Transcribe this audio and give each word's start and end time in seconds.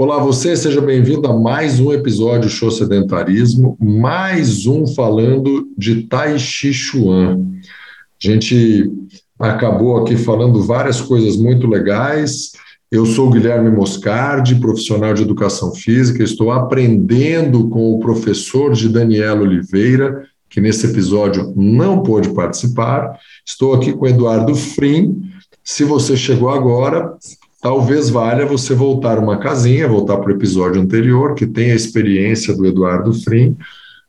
Olá, 0.00 0.20
você, 0.20 0.56
seja 0.56 0.80
bem-vindo 0.80 1.26
a 1.26 1.36
mais 1.36 1.80
um 1.80 1.92
episódio 1.92 2.48
Show 2.48 2.70
Sedentarismo, 2.70 3.76
mais 3.80 4.64
um 4.64 4.86
falando 4.86 5.68
de 5.76 6.04
Tai 6.04 6.38
Chi 6.38 6.72
Chuan. 6.72 7.40
A 7.64 8.28
gente 8.28 8.92
acabou 9.36 9.96
aqui 9.96 10.16
falando 10.16 10.62
várias 10.62 11.00
coisas 11.00 11.36
muito 11.36 11.66
legais. 11.66 12.52
Eu 12.92 13.04
sou 13.06 13.28
Guilherme 13.28 13.72
Moscardi, 13.72 14.60
profissional 14.60 15.12
de 15.12 15.22
educação 15.22 15.74
física, 15.74 16.22
estou 16.22 16.52
aprendendo 16.52 17.68
com 17.68 17.92
o 17.92 17.98
professor 17.98 18.74
de 18.74 18.88
Daniela 18.88 19.40
Oliveira, 19.40 20.28
que 20.48 20.60
nesse 20.60 20.86
episódio 20.86 21.52
não 21.56 22.04
pôde 22.04 22.32
participar. 22.32 23.18
Estou 23.44 23.74
aqui 23.74 23.92
com 23.92 24.06
Eduardo 24.06 24.54
Frim. 24.54 25.22
Se 25.64 25.82
você 25.82 26.16
chegou 26.16 26.50
agora, 26.50 27.16
talvez 27.60 28.08
valha 28.08 28.46
você 28.46 28.74
voltar 28.74 29.18
uma 29.18 29.38
casinha, 29.38 29.88
voltar 29.88 30.18
para 30.18 30.32
o 30.32 30.34
episódio 30.34 30.80
anterior, 30.80 31.34
que 31.34 31.46
tem 31.46 31.72
a 31.72 31.74
experiência 31.74 32.54
do 32.54 32.66
Eduardo 32.66 33.12
Frim, 33.12 33.56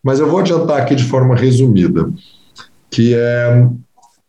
mas 0.04 0.20
eu 0.20 0.30
vou 0.30 0.40
adiantar 0.40 0.82
aqui 0.82 0.96
de 0.96 1.04
forma 1.04 1.36
resumida, 1.36 2.12
que 2.90 3.14
é 3.14 3.68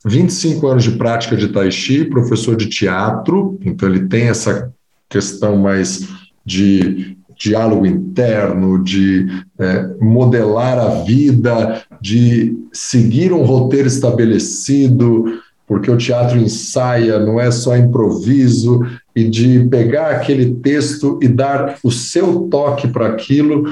25 0.05 0.66
anos 0.66 0.84
de 0.84 0.92
prática 0.92 1.37
de 1.37 1.48
Tai 1.48 1.70
Chi, 1.70 2.05
professor 2.05 2.56
de 2.56 2.66
teatro, 2.66 3.59
então 3.64 3.88
ele 3.88 4.06
tem 4.06 4.28
essa 4.28 4.73
questão 5.09 5.56
mais 5.56 6.09
de 6.45 7.16
diálogo 7.39 7.87
interno, 7.87 8.83
de 8.83 9.27
é, 9.59 9.89
modelar 9.98 10.78
a 10.78 11.02
vida, 11.02 11.83
de 12.00 12.55
seguir 12.73 13.33
um 13.33 13.42
roteiro 13.42 13.89
estabelecido, 13.89 15.41
porque 15.66 15.91
o 15.91 15.97
teatro 15.97 16.39
ensaia, 16.39 17.19
não 17.19 17.41
é 17.41 17.50
só 17.50 17.77
improviso, 17.77 18.84
e 19.14 19.25
de 19.25 19.66
pegar 19.69 20.11
aquele 20.11 20.55
texto 20.56 21.19
e 21.22 21.28
dar 21.28 21.78
o 21.83 21.91
seu 21.91 22.48
toque 22.50 22.89
para 22.89 23.08
aquilo. 23.08 23.64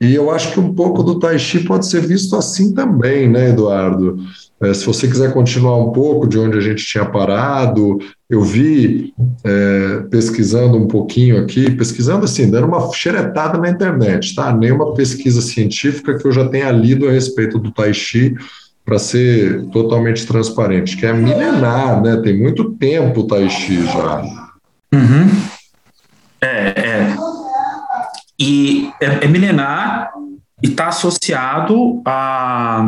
E 0.00 0.14
eu 0.14 0.30
acho 0.30 0.52
que 0.52 0.60
um 0.60 0.72
pouco 0.74 1.02
do 1.02 1.18
Tai 1.18 1.38
Chi 1.38 1.60
pode 1.60 1.86
ser 1.86 2.06
visto 2.06 2.36
assim 2.36 2.72
também, 2.72 3.28
né, 3.28 3.50
Eduardo? 3.50 4.16
É, 4.60 4.72
se 4.72 4.84
você 4.84 5.08
quiser 5.08 5.32
continuar 5.32 5.76
um 5.76 5.90
pouco 5.90 6.26
de 6.26 6.38
onde 6.38 6.56
a 6.56 6.60
gente 6.60 6.84
tinha 6.84 7.04
parado, 7.04 7.98
eu 8.28 8.42
vi 8.42 9.12
é, 9.44 10.04
pesquisando 10.10 10.76
um 10.76 10.86
pouquinho 10.86 11.40
aqui, 11.40 11.70
pesquisando 11.70 12.24
assim, 12.24 12.50
dando 12.50 12.66
uma 12.66 12.92
xeretada 12.92 13.58
na 13.58 13.70
internet, 13.70 14.34
tá? 14.34 14.52
Nenhuma 14.52 14.94
pesquisa 14.94 15.40
científica 15.40 16.16
que 16.16 16.26
eu 16.26 16.32
já 16.32 16.48
tenha 16.48 16.70
lido 16.70 17.08
a 17.08 17.12
respeito 17.12 17.58
do 17.58 17.72
Tai 17.72 17.92
Chi, 17.92 18.36
para 18.84 18.98
ser 18.98 19.66
totalmente 19.66 20.26
transparente, 20.26 20.96
que 20.96 21.04
é 21.04 21.12
milenar, 21.12 22.02
né? 22.02 22.16
Tem 22.22 22.38
muito 22.38 22.70
tempo 22.70 23.20
o 23.20 23.26
Tai 23.26 23.48
Chi 23.50 23.84
já. 23.84 24.47
Uhum. 24.92 25.28
É, 26.40 26.68
é. 26.76 27.16
E 28.38 28.92
é, 29.00 29.24
é 29.24 29.28
milenar 29.28 30.10
e 30.62 30.68
está 30.68 30.88
associado 30.88 32.02
a 32.04 32.84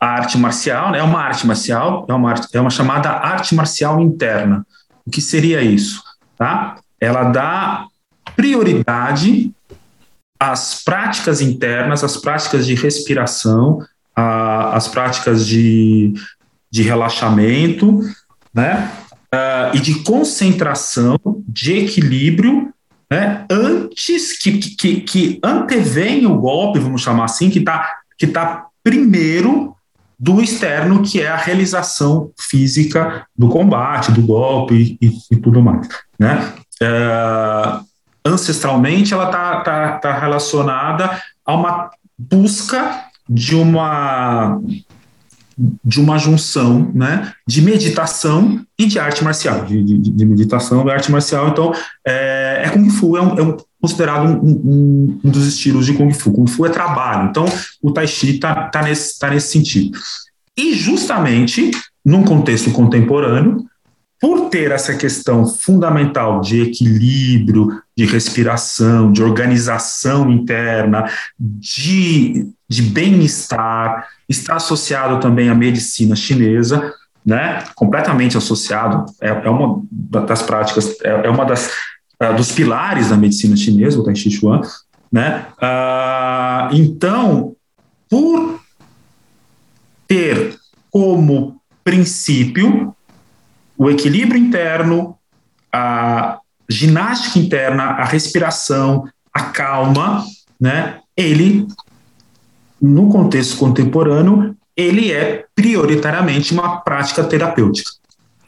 arte 0.00 0.36
marcial, 0.36 0.90
né? 0.90 0.98
É 0.98 1.02
uma 1.02 1.20
arte 1.20 1.46
marcial, 1.46 2.06
é 2.08 2.12
uma, 2.12 2.30
arte, 2.30 2.48
é 2.52 2.60
uma 2.60 2.70
chamada 2.70 3.10
arte 3.10 3.54
marcial 3.54 4.00
interna. 4.00 4.66
O 5.06 5.10
que 5.10 5.20
seria 5.20 5.62
isso? 5.62 6.02
Tá? 6.36 6.76
Ela 7.00 7.24
dá 7.24 7.86
prioridade 8.34 9.52
às 10.38 10.82
práticas 10.82 11.40
internas, 11.40 12.02
às 12.02 12.16
práticas 12.16 12.66
de 12.66 12.74
respiração, 12.74 13.78
as 14.14 14.88
práticas 14.88 15.46
de, 15.46 16.12
de 16.70 16.82
relaxamento, 16.82 18.00
né? 18.52 18.90
Uh, 19.34 19.74
e 19.74 19.80
de 19.80 20.00
concentração, 20.00 21.18
de 21.48 21.78
equilíbrio, 21.78 22.72
né? 23.10 23.46
Antes 23.50 24.38
que, 24.38 24.58
que, 24.58 25.00
que 25.00 25.40
antevém 25.42 26.26
o 26.26 26.38
golpe, 26.38 26.78
vamos 26.78 27.02
chamar 27.02 27.24
assim, 27.24 27.50
que 27.50 27.58
está 27.58 27.98
que 28.18 28.26
tá 28.26 28.66
primeiro 28.82 29.74
do 30.18 30.40
externo, 30.40 31.02
que 31.02 31.20
é 31.20 31.28
a 31.28 31.36
realização 31.36 32.30
física 32.38 33.26
do 33.36 33.48
combate, 33.48 34.12
do 34.12 34.22
golpe 34.22 34.96
e, 35.00 35.10
e 35.30 35.36
tudo 35.36 35.60
mais, 35.60 35.88
né? 36.18 36.54
Uh, 36.80 37.84
ancestralmente, 38.24 39.12
ela 39.12 39.26
está 39.26 39.60
tá, 39.60 39.98
tá 39.98 40.18
relacionada 40.18 41.20
a 41.44 41.54
uma 41.54 41.90
busca 42.16 43.06
de 43.28 43.56
uma 43.56 44.60
de 45.84 46.00
uma 46.00 46.18
junção 46.18 46.90
né, 46.94 47.32
de 47.46 47.62
meditação 47.62 48.64
e 48.78 48.86
de 48.86 48.98
arte 48.98 49.22
marcial, 49.22 49.64
de, 49.64 49.82
de, 49.82 49.98
de 49.98 50.24
meditação 50.26 50.86
e 50.86 50.90
arte 50.90 51.10
marcial. 51.10 51.48
Então, 51.48 51.72
é, 52.06 52.62
é 52.64 52.70
Kung 52.70 52.88
Fu, 52.90 53.16
é, 53.16 53.22
um, 53.22 53.38
é 53.38 53.42
um, 53.42 53.56
considerado 53.80 54.26
um, 54.26 54.50
um, 54.50 55.20
um, 55.24 55.30
dos 55.30 55.46
estilos 55.46 55.86
de 55.86 55.94
Kung 55.94 56.12
Fu. 56.12 56.32
Kung 56.32 56.46
Fu 56.48 56.66
é 56.66 56.68
trabalho, 56.68 57.30
então 57.30 57.44
o 57.80 57.92
Tai 57.92 58.06
Chi 58.06 58.34
está 58.34 58.68
tá 58.68 58.82
nesse, 58.82 59.18
tá 59.18 59.30
nesse 59.30 59.48
sentido. 59.48 59.98
E 60.56 60.74
justamente, 60.74 61.70
num 62.04 62.24
contexto 62.24 62.70
contemporâneo, 62.72 63.64
por 64.22 64.48
ter 64.50 64.70
essa 64.70 64.94
questão 64.94 65.44
fundamental 65.44 66.40
de 66.40 66.60
equilíbrio, 66.62 67.82
de 67.96 68.04
respiração, 68.04 69.10
de 69.10 69.20
organização 69.20 70.30
interna, 70.30 71.10
de, 71.36 72.46
de 72.68 72.82
bem-estar, 72.82 74.06
está 74.32 74.56
associado 74.56 75.20
também 75.20 75.48
à 75.48 75.54
medicina 75.54 76.16
chinesa, 76.16 76.92
né? 77.24 77.64
completamente 77.74 78.36
associado, 78.36 79.06
é, 79.20 79.28
é 79.28 79.50
uma 79.50 79.82
das 79.90 80.42
práticas, 80.42 81.00
é, 81.02 81.26
é 81.26 81.30
uma 81.30 81.44
das 81.44 81.70
uh, 82.22 82.34
dos 82.36 82.52
pilares 82.52 83.10
da 83.10 83.16
medicina 83.16 83.56
chinesa, 83.56 84.00
o 84.00 84.04
Tai 84.04 84.14
Chi 84.14 84.30
Chuan, 84.30 84.60
né? 85.10 85.46
Uh, 85.58 86.74
então, 86.74 87.56
por 88.08 88.60
ter 90.06 90.56
como 90.90 91.60
princípio 91.84 92.94
o 93.76 93.90
equilíbrio 93.90 94.38
interno, 94.40 95.18
a 95.72 96.38
ginástica 96.68 97.38
interna, 97.38 97.84
a 97.84 98.04
respiração, 98.04 99.08
a 99.32 99.44
calma, 99.44 100.24
né? 100.60 101.00
Ele, 101.16 101.66
no 102.82 103.08
contexto 103.08 103.56
contemporâneo, 103.56 104.56
ele 104.76 105.12
é 105.12 105.44
prioritariamente 105.54 106.52
uma 106.52 106.80
prática 106.80 107.22
terapêutica, 107.22 107.90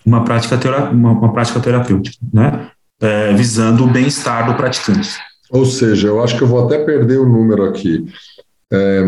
uma 0.05 0.25
prática, 0.25 0.59
tera 0.59 0.91
uma, 0.91 1.13
uma 1.13 1.33
prática 1.33 1.61
terapêutica, 1.61 2.17
né? 2.33 2.69
É, 3.01 3.33
visando 3.33 3.85
o 3.85 3.87
bem-estar 3.87 4.47
do 4.47 4.55
praticante. 4.55 5.17
Ou 5.51 5.65
seja, 5.65 6.09
eu 6.09 6.23
acho 6.23 6.37
que 6.37 6.43
eu 6.43 6.49
vou 6.49 6.65
até 6.65 6.79
perder 6.79 7.19
o 7.19 7.29
número 7.29 7.65
aqui. 7.65 8.05
É, 8.73 9.03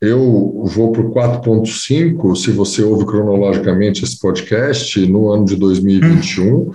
eu 0.00 0.64
vou 0.66 0.92
para 0.92 1.02
o 1.02 1.12
4.5, 1.12 2.36
se 2.36 2.50
você 2.50 2.82
ouve 2.82 3.04
cronologicamente 3.04 4.04
esse 4.04 4.18
podcast, 4.18 5.04
no 5.06 5.30
ano 5.30 5.44
de 5.44 5.56
2021. 5.56 6.54
Hum. 6.54 6.72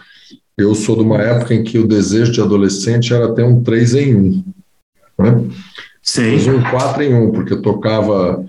Eu 0.57 0.75
sou 0.75 0.95
de 0.95 1.03
uma 1.03 1.21
época 1.21 1.53
em 1.53 1.63
que 1.63 1.79
o 1.79 1.87
desejo 1.87 2.31
de 2.31 2.41
adolescente 2.41 3.13
era 3.13 3.33
ter 3.33 3.43
um 3.43 3.63
3 3.63 3.95
em 3.95 4.15
1. 4.15 4.43
Né? 5.19 5.49
Sim. 6.09 6.31
Fiz 6.31 6.47
um 6.47 6.59
4 6.63 7.03
em 7.03 7.13
1, 7.13 7.31
porque 7.31 7.53
eu 7.53 7.61
tocava 7.61 8.43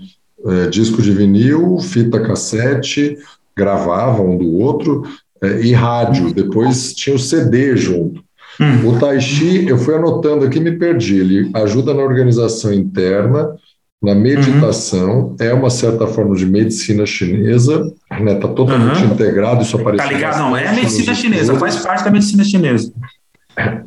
é, 0.47 0.67
disco 0.67 0.99
de 0.99 1.11
vinil, 1.11 1.77
fita 1.77 2.19
cassete, 2.19 3.19
gravava 3.55 4.23
um 4.23 4.35
do 4.35 4.57
outro, 4.57 5.03
é, 5.43 5.61
e 5.61 5.71
rádio. 5.71 6.33
Depois 6.33 6.91
tinha 6.95 7.15
o 7.15 7.19
CD 7.19 7.77
junto. 7.77 8.23
Hum. 8.59 8.89
O 8.89 8.99
Tai 8.99 9.21
Chi, 9.21 9.67
eu 9.67 9.77
fui 9.77 9.93
anotando 9.93 10.43
aqui 10.43 10.59
me 10.59 10.71
perdi. 10.71 11.19
Ele 11.19 11.51
ajuda 11.53 11.93
na 11.93 12.01
organização 12.01 12.73
interna, 12.73 13.55
na 14.01 14.15
meditação, 14.15 15.19
uhum. 15.19 15.35
é 15.39 15.53
uma 15.53 15.69
certa 15.69 16.07
forma 16.07 16.35
de 16.35 16.47
medicina 16.47 17.05
chinesa, 17.05 17.93
né? 18.19 18.33
Está 18.33 18.47
totalmente 18.47 19.03
uhum. 19.03 19.13
integrado, 19.13 19.61
isso 19.61 19.79
apareceu. 19.79 20.07
Tá 20.07 20.11
ligado? 20.11 20.39
Não, 20.39 20.57
é 20.57 20.67
a 20.67 20.73
medicina 20.73 21.13
chinesa, 21.13 21.55
faz 21.59 21.75
parte 21.75 22.05
da 22.05 22.09
medicina 22.09 22.43
chinesa. 22.43 22.91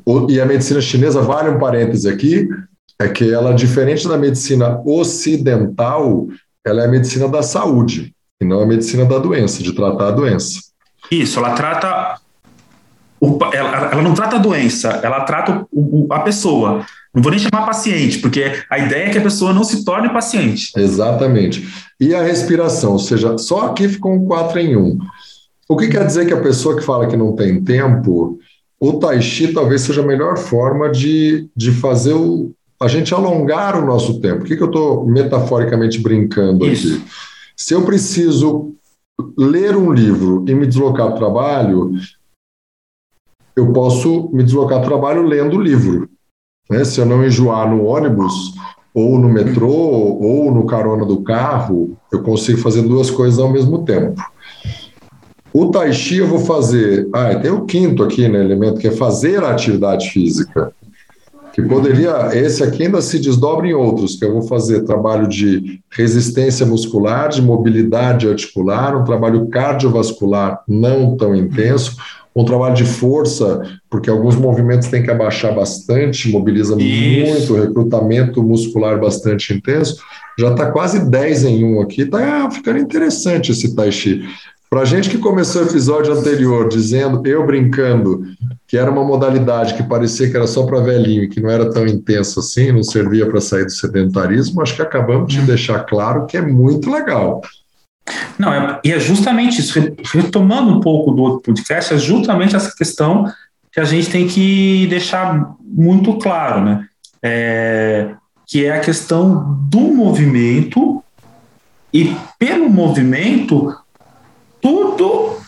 O, 0.07 0.31
e 0.31 0.41
a 0.41 0.47
medicina 0.47 0.81
chinesa, 0.81 1.21
vale 1.21 1.51
um 1.51 1.59
parêntese 1.59 2.09
aqui, 2.09 2.49
é 2.99 3.09
que 3.09 3.33
ela, 3.33 3.53
diferente 3.53 4.07
da 4.09 4.17
medicina 4.17 4.81
ocidental, 4.85 6.27
ela 6.65 6.83
é 6.83 6.85
a 6.87 6.91
medicina 6.91 7.29
da 7.29 7.43
saúde, 7.43 8.15
e 8.41 8.45
não 8.45 8.61
a 8.61 8.67
medicina 8.67 9.05
da 9.05 9.19
doença, 9.19 9.63
de 9.63 9.73
tratar 9.73 10.09
a 10.09 10.13
doença. 10.13 10.61
Isso, 11.11 11.39
ela 11.39 11.51
trata. 11.51 12.19
O, 13.21 13.39
ela, 13.53 13.91
ela 13.93 14.03
não 14.03 14.15
trata 14.15 14.37
a 14.37 14.39
doença, 14.39 15.01
ela 15.03 15.21
trata 15.23 15.67
o, 15.73 16.07
a 16.11 16.21
pessoa. 16.21 16.85
Não 17.15 17.23
vou 17.23 17.31
nem 17.31 17.39
chamar 17.39 17.65
paciente, 17.65 18.19
porque 18.19 18.65
a 18.69 18.79
ideia 18.79 19.05
é 19.05 19.11
que 19.11 19.19
a 19.19 19.23
pessoa 19.23 19.53
não 19.53 19.63
se 19.63 19.85
torne 19.85 20.13
paciente. 20.13 20.73
Exatamente. 20.77 21.67
E 22.01 22.15
a 22.15 22.23
respiração, 22.23 22.93
ou 22.93 22.99
seja, 22.99 23.39
só 23.39 23.67
aqui 23.67 23.89
ficou 23.89 24.13
um 24.13 24.25
4 24.25 24.59
em 24.59 24.77
1. 24.77 24.99
O 25.69 25.77
que 25.77 25.89
quer 25.89 26.05
dizer 26.05 26.27
que 26.27 26.35
a 26.35 26.41
pessoa 26.41 26.77
que 26.77 26.83
fala 26.83 27.07
que 27.07 27.17
não 27.17 27.35
tem 27.35 27.63
tempo, 27.63 28.39
o 28.81 28.95
Tai 28.95 29.23
Chi 29.23 29.53
talvez 29.53 29.83
seja 29.83 30.03
a 30.03 30.07
melhor 30.07 30.37
forma 30.37 30.91
de, 30.91 31.49
de 31.57 31.71
fazer 31.71 32.15
o, 32.15 32.53
a 32.81 32.89
gente 32.89 33.15
alongar 33.15 33.77
o 33.77 33.87
nosso 33.87 34.21
tempo. 34.21 34.43
O 34.43 34.45
que, 34.45 34.57
que 34.57 34.63
eu 34.63 34.69
estou 34.69 35.07
metaforicamente 35.07 36.01
brincando 36.01 36.67
Isso. 36.67 36.97
aqui? 36.97 37.05
Se 37.57 37.75
eu 37.75 37.85
preciso 37.85 38.75
ler 39.39 39.77
um 39.77 39.93
livro 39.93 40.45
e 40.49 40.55
me 40.55 40.67
deslocar 40.67 41.07
para 41.07 41.15
o 41.15 41.19
trabalho, 41.19 41.93
eu 43.57 43.73
posso 43.73 44.29
me 44.33 44.43
deslocar 44.43 44.79
ao 44.79 44.85
trabalho 44.85 45.23
lendo 45.23 45.57
o 45.57 45.63
livro. 45.63 46.09
Né? 46.69 46.85
Se 46.85 47.01
eu 47.01 47.07
não 47.07 47.25
enjoar 47.25 47.71
no 47.71 47.85
ônibus, 47.85 48.55
ou 48.93 49.19
no 49.19 49.29
metrô, 49.29 49.69
ou 49.69 50.53
no 50.53 50.67
carona 50.67 51.05
do 51.05 51.23
carro, 51.23 51.97
eu 52.13 52.23
consigo 52.23 52.59
fazer 52.59 52.83
duas 52.83 53.11
coisas 53.11 53.41
ao 53.41 53.51
mesmo 53.51 53.85
tempo. 53.85 54.21
O 55.53 55.71
Tai 55.71 55.93
Chi 55.93 56.19
eu 56.19 56.29
vou 56.29 56.41
fazer. 56.41 57.09
Ah, 57.13 57.35
tem 57.37 57.51
o 57.51 57.65
quinto 57.65 58.03
aqui, 58.03 58.29
né, 58.29 58.41
elemento, 58.41 58.81
que 58.81 58.89
é 58.89 58.93
fazer 58.93 59.43
a 59.43 59.51
atividade 59.51 60.11
física. 60.11 60.73
Que 61.55 61.63
poderia. 61.63 62.31
Esse 62.35 62.65
aqui 62.65 62.83
ainda 62.83 63.01
se 63.01 63.17
desdobra 63.17 63.69
em 63.69 63.73
outros, 63.73 64.17
que 64.17 64.25
eu 64.25 64.33
vou 64.33 64.43
fazer 64.43 64.83
trabalho 64.83 65.29
de 65.29 65.81
resistência 65.89 66.67
muscular, 66.67 67.29
de 67.29 67.41
mobilidade 67.41 68.29
articular, 68.29 69.01
um 69.01 69.05
trabalho 69.05 69.47
cardiovascular 69.47 70.65
não 70.67 71.17
tão 71.17 71.33
intenso, 71.33 71.97
um 72.35 72.45
trabalho 72.45 72.75
de 72.75 72.85
força, 72.85 73.63
porque 73.89 74.11
alguns 74.11 74.35
movimentos 74.35 74.89
têm 74.89 75.05
que 75.05 75.11
abaixar 75.13 75.55
bastante, 75.55 76.29
mobiliza 76.29 76.75
Isso. 76.77 77.31
muito, 77.31 77.55
recrutamento 77.55 78.43
muscular 78.43 78.99
bastante 78.99 79.55
intenso. 79.55 80.03
Já 80.37 80.51
está 80.51 80.73
quase 80.73 81.09
10 81.09 81.45
em 81.45 81.65
um 81.65 81.81
aqui, 81.81 82.03
está 82.03 82.51
ficando 82.51 82.81
interessante 82.81 83.53
esse 83.53 83.77
Tai 83.77 83.93
Chi. 83.93 84.25
Para 84.75 84.83
a 84.83 84.87
gente 84.87 85.09
que 85.09 85.19
começou 85.19 85.63
o 85.63 85.67
episódio 85.67 86.13
anterior 86.13 86.69
dizendo, 86.69 87.25
eu 87.25 87.47
brincando, 87.47 88.25
que 88.67 88.77
era 88.77 88.91
uma 88.91 89.05
modalidade 89.05 89.75
que 89.75 89.85
parecia 89.85 90.29
que 90.29 90.37
era 90.37 90.49
só 90.49 90.67
para 90.67 90.81
velhinho, 90.81 91.31
que 91.31 91.41
não 91.41 91.49
era 91.49 91.71
tão 91.71 91.87
intenso 91.87 92.41
assim, 92.41 92.73
não 92.73 92.83
servia 92.83 93.25
para 93.25 93.41
sair 93.41 93.67
do 93.67 93.71
sedentarismo, 93.71 94.61
acho 94.61 94.75
que 94.75 94.83
acabamos 94.83 95.33
de 95.33 95.39
hum. 95.39 95.47
deixar 95.47 95.79
claro 95.85 96.27
que 96.27 96.37
é 96.37 96.43
muito 96.43 96.91
legal. 96.91 97.41
Não, 98.37 98.53
é, 98.53 98.81
e 98.85 98.91
é 98.91 98.99
justamente 98.99 99.61
isso, 99.61 99.79
retomando 100.13 100.73
um 100.73 100.81
pouco 100.81 101.13
do 101.13 101.23
outro 101.23 101.43
podcast, 101.43 101.95
é 101.95 101.99
justamente 101.99 102.57
essa 102.57 102.75
questão 102.77 103.33
que 103.73 103.79
a 103.79 103.85
gente 103.85 104.11
tem 104.11 104.27
que 104.27 104.89
deixar 104.89 105.55
muito 105.63 106.19
claro, 106.19 106.65
né? 106.65 106.89
É, 107.23 108.11
que 108.45 108.67
é 108.67 108.73
a 108.73 108.81
questão 108.81 109.57
do 109.71 109.83
movimento, 109.83 111.01
e 111.93 112.17
pelo 112.41 112.69
movimento, 112.69 113.73
tudo 114.65 115.39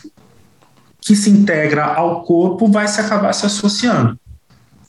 que 1.01 1.15
se 1.15 1.31
integra 1.31 1.85
ao 1.85 2.21
corpo 2.21 2.67
vai 2.67 2.87
se 2.87 3.01
acabar 3.01 3.33
se 3.33 3.47
associando. 3.47 4.19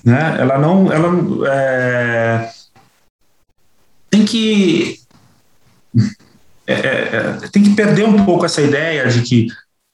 Né? 0.05 0.37
Ela 0.39 0.59
não. 0.59 0.93
Ela, 0.93 1.09
é, 1.51 2.51
tem 4.11 4.27
que 4.27 5.01
é, 6.67 6.75
é, 6.75 7.17
é, 7.45 7.49
tem 7.51 7.63
que 7.63 7.71
perder 7.71 8.05
um 8.05 8.27
pouco 8.27 8.45
essa 8.45 8.61
ideia 8.61 9.09
de 9.09 9.23
que, 9.23 9.47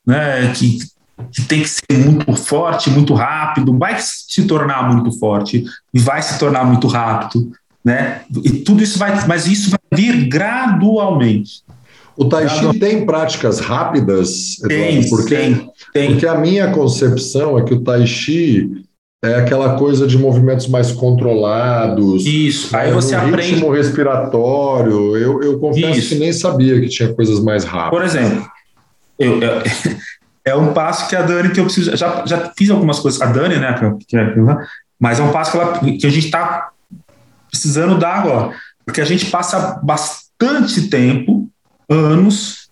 né, 0.05 0.53
que, 0.53 0.79
que, 1.31 1.43
tem 1.43 1.63
que 1.63 1.69
ser 1.69 1.99
muito 2.05 2.35
forte, 2.35 2.91
muito 2.91 3.15
rápido, 3.15 3.79
vai 3.79 3.97
se 4.01 4.45
tornar 4.49 4.93
muito 4.93 5.17
forte 5.17 5.65
e 5.93 6.01
vai 6.01 6.21
se 6.21 6.37
tornar 6.41 6.65
muito 6.65 6.89
rápido, 6.89 7.53
né? 7.85 8.23
E 8.43 8.51
tudo 8.51 8.83
isso 8.83 8.99
vai, 8.99 9.25
mas 9.29 9.47
isso 9.47 9.71
vai 9.71 9.79
vir 9.93 10.29
gradualmente. 10.29 11.64
O 12.17 12.27
Tai 12.27 12.49
Chi 12.49 12.79
tem 12.79 13.05
práticas 13.05 13.59
rápidas, 13.59 14.59
Eduardo? 14.63 14.69
Tem, 14.69 15.09
porque, 15.09 15.37
tem, 15.37 15.71
tem. 15.93 16.11
Porque 16.13 16.27
a 16.27 16.37
minha 16.37 16.71
concepção 16.71 17.59
é 17.59 17.65
que 17.65 17.75
o 17.75 17.83
Tai 17.83 18.07
Chi 18.07 18.85
é 19.25 19.37
aquela 19.37 19.77
coisa 19.77 20.07
de 20.07 20.19
movimentos 20.19 20.69
mais 20.69 20.93
controlados. 20.93 22.25
Isso, 22.27 22.77
aí 22.77 22.91
é, 22.91 22.93
você 22.93 23.15
aprende. 23.15 23.55
ritmo 23.55 23.71
respiratório. 23.71 25.17
Eu, 25.17 25.43
eu 25.43 25.59
confesso 25.59 25.99
Isso. 25.99 26.09
que 26.11 26.15
nem 26.17 26.33
sabia 26.33 26.81
que 26.81 26.89
tinha 26.89 27.13
coisas 27.13 27.41
mais 27.41 27.65
rápidas. 27.65 27.91
Por 27.91 28.05
exemplo, 28.05 28.47
eu, 29.19 29.41
eu, 29.43 29.63
é 30.45 30.55
um 30.55 30.73
passo 30.73 31.09
que 31.09 31.17
a 31.17 31.23
Dani, 31.23 31.51
que 31.51 31.59
eu 31.59 31.65
preciso. 31.65 31.97
Já, 31.97 32.25
já 32.27 32.53
fiz 32.57 32.71
algumas 32.71 33.01
coisas. 33.01 33.21
A 33.21 33.27
Dani, 33.27 33.57
né? 33.57 33.75
Que, 34.07 34.17
é, 34.17 34.35
mas 35.01 35.19
é 35.19 35.23
um 35.23 35.33
passo 35.33 35.53
que, 35.53 35.57
ela, 35.57 35.79
que 35.79 36.07
a 36.07 36.11
gente 36.11 36.27
está 36.27 36.71
precisando 37.51 37.99
dar 37.99 38.19
agora. 38.19 38.55
Porque 38.85 39.01
a 39.01 39.05
gente 39.05 39.27
passa 39.31 39.81
bastante 39.83 40.89
tempo, 40.89 41.49
anos, 41.89 42.69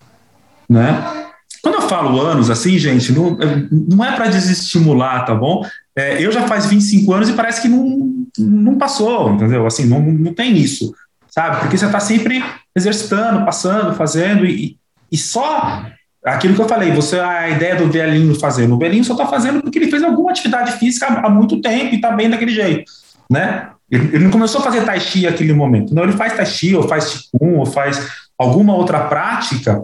né? 0.69 1.23
Quando 1.63 1.77
eu 1.77 1.83
falo 1.83 2.21
anos, 2.21 2.51
assim, 2.51 2.77
gente, 2.77 3.13
não, 3.13 3.39
não 3.71 4.05
é 4.05 4.17
para 4.17 4.27
desestimular, 4.27 5.25
tá 5.25 5.35
bom? 5.35 5.65
É, 5.95 6.25
eu 6.25 6.33
já 6.33 6.47
faz 6.49 6.67
25 6.67 7.13
anos 7.13 7.29
e 7.29 7.35
parece 7.35 7.63
que 7.63 7.69
não, 7.69 8.27
não 8.39 8.77
passou, 8.77 9.33
entendeu? 9.35 9.67
Assim, 9.67 9.87
não, 9.87 10.01
não 10.01 10.35
tem 10.35 10.57
isso, 10.57 10.93
sabe? 11.29 11.61
Porque 11.61 11.79
você 11.79 11.87
está 11.87 12.01
sempre 12.01 12.43
exercitando, 12.75 13.45
passando, 13.45 13.95
fazendo, 13.95 14.45
e, 14.45 14.77
e 15.11 15.17
só 15.17 15.85
aquilo 16.25 16.55
que 16.55 16.63
eu 16.63 16.69
falei, 16.69 16.91
você 16.93 17.19
a 17.19 17.49
ideia 17.51 17.77
do 17.77 17.91
velhinho 17.91 18.35
fazendo. 18.35 18.75
O 18.75 18.79
velhinho 18.79 19.05
só 19.05 19.13
está 19.13 19.27
fazendo 19.27 19.61
porque 19.61 19.79
ele 19.79 19.91
fez 19.91 20.03
alguma 20.03 20.31
atividade 20.31 20.73
física 20.73 21.07
há, 21.07 21.29
muito 21.29 21.61
tempo 21.61 21.93
e 21.93 21.97
está 21.97 22.11
bem 22.13 22.31
daquele 22.31 22.53
jeito, 22.53 22.91
né? 23.31 23.69
Ele, 23.91 24.17
ele, 24.17 24.25
não 24.25 24.31
começou 24.31 24.61
a 24.61 24.65
fazer 24.65 24.85
tai 24.85 24.99
chi 24.99 25.23
naquele 25.23 25.53
momento. 25.53 25.95
Não, 25.95 26.05
ele 26.05 26.13
faz 26.13 26.35
tai 26.35 26.47
chi, 26.47 26.75
ou 26.75 26.89
faz 26.89 27.29
qigong, 27.31 27.59
ou 27.59 27.67
faz 27.67 28.22
alguma 28.39 28.75
outra 28.75 29.01
prática, 29.01 29.83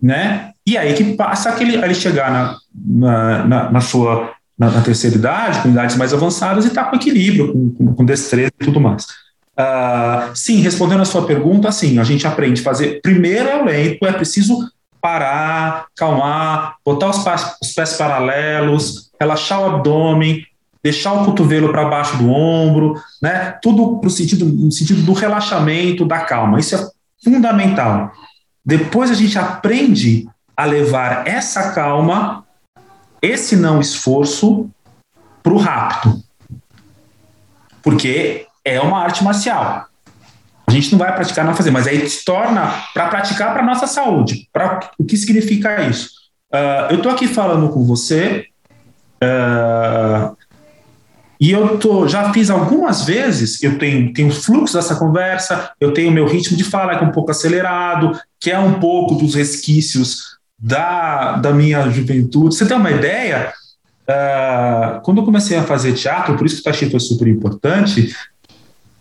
né? 0.00 0.50
E 0.66 0.76
aí 0.76 0.94
que 0.94 1.14
passa 1.14 1.50
aquele, 1.50 1.76
ele 1.76 1.94
chegar 1.94 2.30
na, 2.30 2.56
na, 2.74 3.46
na, 3.46 3.72
na 3.72 3.80
sua 3.80 4.32
na, 4.58 4.70
na, 4.70 4.80
terceira 4.80 5.16
idade, 5.16 5.60
com 5.60 5.68
idades 5.68 5.96
mais 5.96 6.14
avançadas, 6.14 6.64
e 6.64 6.68
está 6.68 6.84
com 6.84 6.96
equilíbrio, 6.96 7.52
com, 7.52 7.70
com, 7.70 7.94
com, 7.94 8.04
destreza 8.04 8.52
e 8.60 8.64
tudo 8.64 8.80
mais. 8.80 9.04
Uh, 9.58 10.34
sim, 10.34 10.60
respondendo 10.60 11.02
a 11.02 11.04
sua 11.04 11.26
pergunta, 11.26 11.70
sim, 11.70 11.98
a 11.98 12.04
gente 12.04 12.26
aprende 12.26 12.60
a 12.60 12.64
fazer. 12.64 13.00
Primeiro 13.02 13.48
é 13.48 13.60
o 13.60 13.64
lento, 13.64 14.06
é 14.06 14.12
preciso 14.12 14.58
parar, 15.00 15.86
calmar, 15.96 16.76
botar 16.84 17.10
os 17.10 17.18
pés, 17.18 17.56
os 17.60 17.72
pés 17.72 17.92
paralelos, 17.94 19.10
relaxar 19.20 19.60
o 19.60 19.74
abdômen, 19.74 20.42
deixar 20.82 21.12
o 21.12 21.24
cotovelo 21.24 21.70
para 21.70 21.84
baixo 21.84 22.16
do 22.16 22.30
ombro, 22.30 22.94
né? 23.20 23.58
Tudo 23.62 23.98
pro 23.98 24.10
sentido, 24.10 24.44
no 24.44 24.70
sentido 24.70 25.02
do 25.02 25.12
relaxamento, 25.12 26.04
da 26.04 26.20
calma. 26.20 26.58
Isso 26.58 26.74
é 26.74 26.88
fundamental. 27.24 28.12
Depois 28.64 29.10
a 29.10 29.14
gente 29.14 29.38
aprende 29.38 30.28
a 30.56 30.64
levar 30.64 31.26
essa 31.26 31.72
calma 31.72 32.44
esse 33.20 33.56
não 33.56 33.80
esforço 33.80 34.70
para 35.42 35.52
o 35.52 35.56
rápido. 35.56 36.22
Porque 37.82 38.46
é 38.64 38.78
uma 38.80 39.00
arte 39.00 39.24
marcial. 39.24 39.86
A 40.66 40.70
gente 40.70 40.92
não 40.92 40.98
vai 40.98 41.14
praticar, 41.14 41.44
não 41.44 41.54
fazer, 41.54 41.70
mas 41.70 41.86
aí 41.86 42.06
se 42.08 42.24
torna 42.24 42.84
para 42.92 43.08
praticar 43.08 43.52
para 43.52 43.62
nossa 43.62 43.86
saúde. 43.86 44.48
Para 44.52 44.90
o 44.98 45.04
que 45.04 45.16
significa 45.16 45.82
isso? 45.82 46.10
Uh, 46.52 46.90
eu 46.90 46.96
estou 46.96 47.12
aqui 47.12 47.26
falando 47.26 47.70
com 47.70 47.84
você 47.84 48.46
uh, 49.22 50.33
e 51.40 51.50
eu 51.50 51.78
tô, 51.78 52.06
já 52.08 52.32
fiz 52.32 52.50
algumas 52.50 53.04
vezes. 53.04 53.62
Eu 53.62 53.78
tenho, 53.78 54.12
tenho 54.12 54.30
fluxo 54.30 54.74
dessa 54.74 54.96
conversa, 54.96 55.72
eu 55.80 55.92
tenho 55.92 56.12
meu 56.12 56.26
ritmo 56.26 56.56
de 56.56 56.64
fala 56.64 56.96
que 56.96 57.04
é 57.04 57.06
um 57.06 57.12
pouco 57.12 57.30
acelerado, 57.30 58.18
que 58.40 58.50
é 58.50 58.58
um 58.58 58.74
pouco 58.74 59.14
dos 59.14 59.34
resquícios 59.34 60.38
da, 60.58 61.36
da 61.36 61.52
minha 61.52 61.88
juventude. 61.90 62.54
Você 62.54 62.66
tem 62.66 62.76
uma 62.76 62.90
ideia? 62.90 63.52
Uh, 64.08 65.00
quando 65.02 65.18
eu 65.18 65.24
comecei 65.24 65.56
a 65.56 65.62
fazer 65.62 65.94
teatro, 65.94 66.36
por 66.36 66.46
isso 66.46 66.56
que 66.56 66.60
o 66.60 66.64
Tachi 66.64 66.90
foi 66.90 67.00
super 67.00 67.26
importante, 67.26 68.14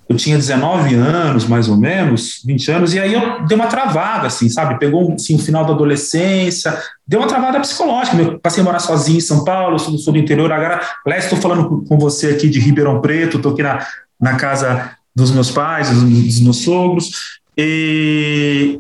eu 0.08 0.18
tinha 0.18 0.38
19 0.38 0.96
anos, 0.96 1.46
mais 1.46 1.70
ou 1.70 1.78
menos, 1.78 2.42
20 2.46 2.72
anos, 2.72 2.94
e 2.94 3.00
aí 3.00 3.14
eu 3.14 3.46
dei 3.46 3.56
uma 3.56 3.68
travada, 3.68 4.28
assim, 4.28 4.50
sabe? 4.50 4.78
Pegou 4.78 5.14
assim, 5.14 5.36
o 5.36 5.40
final 5.40 5.66
da 5.66 5.74
adolescência, 5.74 6.78
deu 7.08 7.20
uma 7.20 7.28
travada 7.28 7.60
psicológica. 7.60 8.18
Eu 8.18 8.40
passei 8.40 8.62
a 8.62 8.64
morar 8.66 8.80
sozinho 8.80 9.18
em 9.18 9.22
São 9.22 9.44
Paulo, 9.44 9.80
sou, 9.80 9.98
sou 9.98 10.14
do 10.14 10.20
interior, 10.20 10.52
agora, 10.52 10.82
aliás, 11.06 11.24
estou 11.26 11.40
falando 11.40 11.84
com 11.88 11.98
você 11.98 12.28
aqui 12.28 12.50
de 12.50 12.60
Ribeirão 12.60 13.02
Preto, 13.02 13.38
estou 13.38 13.54
aqui 13.54 13.64
na, 13.64 13.86
na 14.20 14.36
casa 14.36 14.92
dos 15.16 15.32
meus 15.32 15.50
pais, 15.50 15.90
dos, 15.90 16.04
dos 16.04 16.40
meus 16.42 16.58
sogros, 16.58 17.40
e 17.58 18.80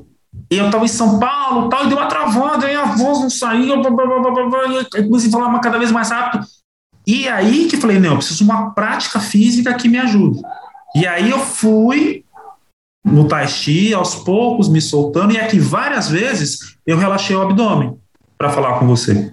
e 0.52 0.58
eu 0.58 0.66
estava 0.66 0.86
em 0.86 0.90
São 0.90 1.20
Paulo, 1.20 1.70
tal, 1.70 1.86
e 1.86 1.90
deu 1.90 1.98
uma 1.98 2.08
travada, 2.08 2.72
e 2.72 2.76
a 2.76 2.86
voz 2.86 3.22
não 3.22 3.30
saía, 3.30 3.76
blá, 3.76 3.90
blá, 3.90 4.06
blá, 4.06 4.32
blá, 4.32 4.50
blá, 4.50 4.60
eu 4.96 5.04
comecei 5.06 5.30
a 5.30 5.32
falar 5.32 5.60
cada 5.60 5.78
vez 5.78 5.92
mais 5.92 6.10
rápido. 6.10 6.46
E 7.06 7.28
aí 7.28 7.68
que 7.68 7.78
falei, 7.78 8.00
não, 8.00 8.12
eu 8.12 8.18
preciso 8.18 8.44
de 8.44 8.44
uma 8.44 8.72
prática 8.72 9.20
física 9.20 9.74
que 9.74 9.90
me 9.90 9.98
ajude. 9.98 10.40
E 10.96 11.08
aí 11.08 11.30
eu 11.30 11.40
fui 11.40 12.24
no 13.04 13.28
Tai 13.28 13.48
Chi, 13.48 13.94
aos 13.94 14.16
poucos, 14.16 14.70
me 14.70 14.80
soltando, 14.80 15.34
e 15.34 15.38
aqui 15.38 15.60
várias 15.60 16.10
vezes 16.10 16.76
eu 16.86 16.98
relaxei 16.98 17.36
o 17.36 17.42
abdômen 17.42 17.98
para 18.38 18.50
falar 18.50 18.80
com 18.80 18.88
você. 18.88 19.32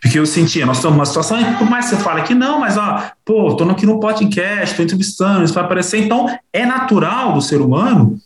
Porque 0.00 0.18
eu 0.18 0.24
sentia, 0.24 0.64
nós 0.64 0.78
estamos 0.78 0.96
numa 0.96 1.04
situação, 1.04 1.38
por 1.54 1.68
mais 1.68 1.88
que 1.88 1.96
você 1.96 2.02
fale 2.02 2.22
que 2.22 2.34
não, 2.34 2.60
mas 2.60 2.78
ó, 2.78 3.10
pô, 3.24 3.48
estou 3.48 3.70
aqui 3.70 3.84
no 3.84 4.00
podcast, 4.00 4.70
estou 4.70 4.84
entrevistando, 4.84 5.44
isso 5.44 5.52
vai 5.52 5.64
aparecer. 5.64 6.02
Então, 6.02 6.26
é 6.52 6.64
natural 6.64 7.34
do 7.34 7.42
ser 7.42 7.60
humano 7.60 8.18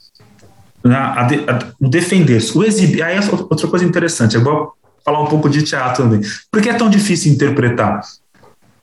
né, 0.85 0.97
a, 0.97 1.23
de, 1.25 1.37
a, 1.37 1.73
o 1.81 1.89
defender-se, 1.89 2.57
o 2.57 2.63
exibir. 2.63 3.03
Aí 3.03 3.17
é 3.17 3.21
outra 3.21 3.67
coisa 3.67 3.85
interessante, 3.85 4.37
eu 4.37 4.45
vou 4.45 4.73
falar 5.05 5.21
um 5.21 5.27
pouco 5.27 5.51
de 5.51 5.63
teatro 5.63 6.05
também. 6.05 6.21
Por 6.51 6.63
que 6.63 6.69
é 6.69 6.75
tão 6.75 6.89
difícil 6.89 7.33
interpretar? 7.33 8.01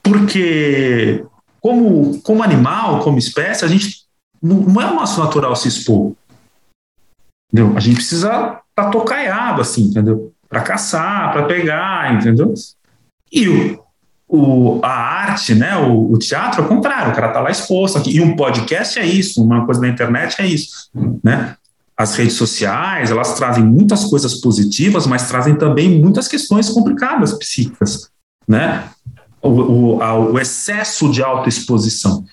Porque, 0.04 1.24
como, 1.62 2.20
como 2.22 2.44
animal, 2.44 3.00
como 3.02 3.20
espécie, 3.20 3.64
a 3.64 3.68
gente 3.68 4.02
não, 4.42 4.82
é 4.82 4.92
o 4.92 4.96
nosso 4.96 5.24
natural 5.24 5.56
se 5.56 5.68
expor. 5.68 6.14
Entendeu? 7.52 7.78
A 7.78 7.80
gente 7.80 7.96
precisa 7.96 8.28
estar 8.28 8.64
tá 8.74 8.90
tocaiado, 8.90 9.62
assim, 9.62 9.84
entendeu? 9.84 10.34
Para 10.50 10.62
caçar, 10.62 11.32
para 11.32 11.44
pegar, 11.44 12.16
entendeu? 12.16 12.54
E 13.32 13.48
o, 13.48 13.84
o, 14.28 14.80
a 14.84 14.90
arte, 14.90 15.54
né, 15.54 15.78
o, 15.78 16.14
o, 16.14 16.18
teatro, 16.18 16.62
é 16.62 16.66
o 16.66 16.68
contrário, 16.68 17.12
o 17.12 17.16
cara 17.16 17.28
está 17.28 17.40
lá 17.40 17.52
exposto 17.52 17.98
aqui. 17.98 18.16
E 18.16 18.22
um 18.22 18.36
podcast 18.36 18.98
é 18.98 19.06
isso, 19.06 19.44
uma 19.44 19.66
coisa 19.66 19.80
na 19.80 19.90
internet 19.90 20.42
é 20.42 20.48
isso, 20.48 20.90
né? 21.24 21.56
As 21.96 22.16
redes 22.16 22.34
sociais, 22.34 23.12
elas 23.12 23.36
trazem 23.36 23.64
muitas 23.64 24.06
coisas 24.06 24.36
positivas, 24.36 25.06
mas 25.06 25.28
trazem 25.28 25.56
também 25.56 26.02
muitas 26.02 26.28
questões 26.28 26.68
complicadas 26.70 27.34
psíquicas, 27.34 28.10
né? 28.48 28.90
O, 29.42 29.98
o, 29.98 30.40
excesso 30.40 31.12
de 31.12 31.24
autoexposição. 31.24 32.24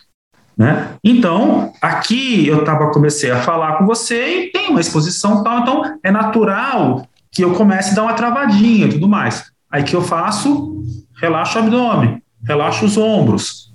Né? 0.56 0.90
Então, 1.02 1.72
aqui 1.80 2.46
eu 2.46 2.64
tava, 2.64 2.90
comecei 2.90 3.30
a 3.30 3.40
falar 3.40 3.78
com 3.78 3.86
você 3.86 4.46
e 4.46 4.52
tem 4.52 4.70
uma 4.70 4.80
exposição 4.80 5.42
tal, 5.42 5.60
então 5.60 5.98
é 6.02 6.10
natural 6.10 7.06
que 7.30 7.42
eu 7.42 7.54
comece 7.54 7.92
a 7.92 7.94
dar 7.94 8.02
uma 8.02 8.14
travadinha 8.14 8.86
e 8.86 8.90
tudo 8.90 9.08
mais. 9.08 9.50
Aí 9.70 9.84
que 9.84 9.94
eu 9.94 10.02
faço? 10.02 10.82
Relaxo 11.20 11.58
o 11.58 11.62
abdômen, 11.62 12.22
relaxo 12.46 12.84
os 12.84 12.96
ombros. 12.96 13.72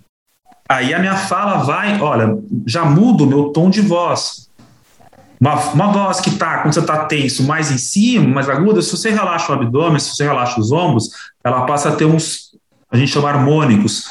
Aí 0.67 0.93
a 0.93 0.99
minha 0.99 1.15
fala 1.15 1.57
vai, 1.57 1.99
olha, 2.01 2.37
já 2.65 2.85
muda 2.85 3.23
o 3.23 3.27
meu 3.27 3.49
tom 3.49 3.69
de 3.69 3.81
voz. 3.81 4.49
Uma, 5.39 5.55
uma 5.73 5.91
voz 5.91 6.21
que 6.21 6.31
tá, 6.31 6.59
quando 6.59 6.73
você 6.73 6.79
está 6.79 7.05
tenso, 7.05 7.43
mais 7.43 7.69
em 7.69 7.77
cima, 7.77 8.27
mais 8.27 8.49
aguda, 8.49 8.81
se 8.81 8.91
você 8.91 9.09
relaxa 9.09 9.51
o 9.51 9.55
abdômen, 9.55 9.99
se 9.99 10.15
você 10.15 10.23
relaxa 10.23 10.59
os 10.59 10.71
ombros, 10.71 11.09
ela 11.43 11.65
passa 11.65 11.89
a 11.89 11.95
ter 11.95 12.05
uns, 12.05 12.42
a 12.93 12.97
gente 12.97 13.11
chama 13.11 13.27
harmônicos, 13.27 14.07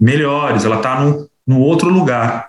melhores, 0.00 0.64
ela 0.64 0.76
está 0.76 1.00
num, 1.00 1.26
num 1.44 1.60
outro 1.60 1.90
lugar. 1.90 2.48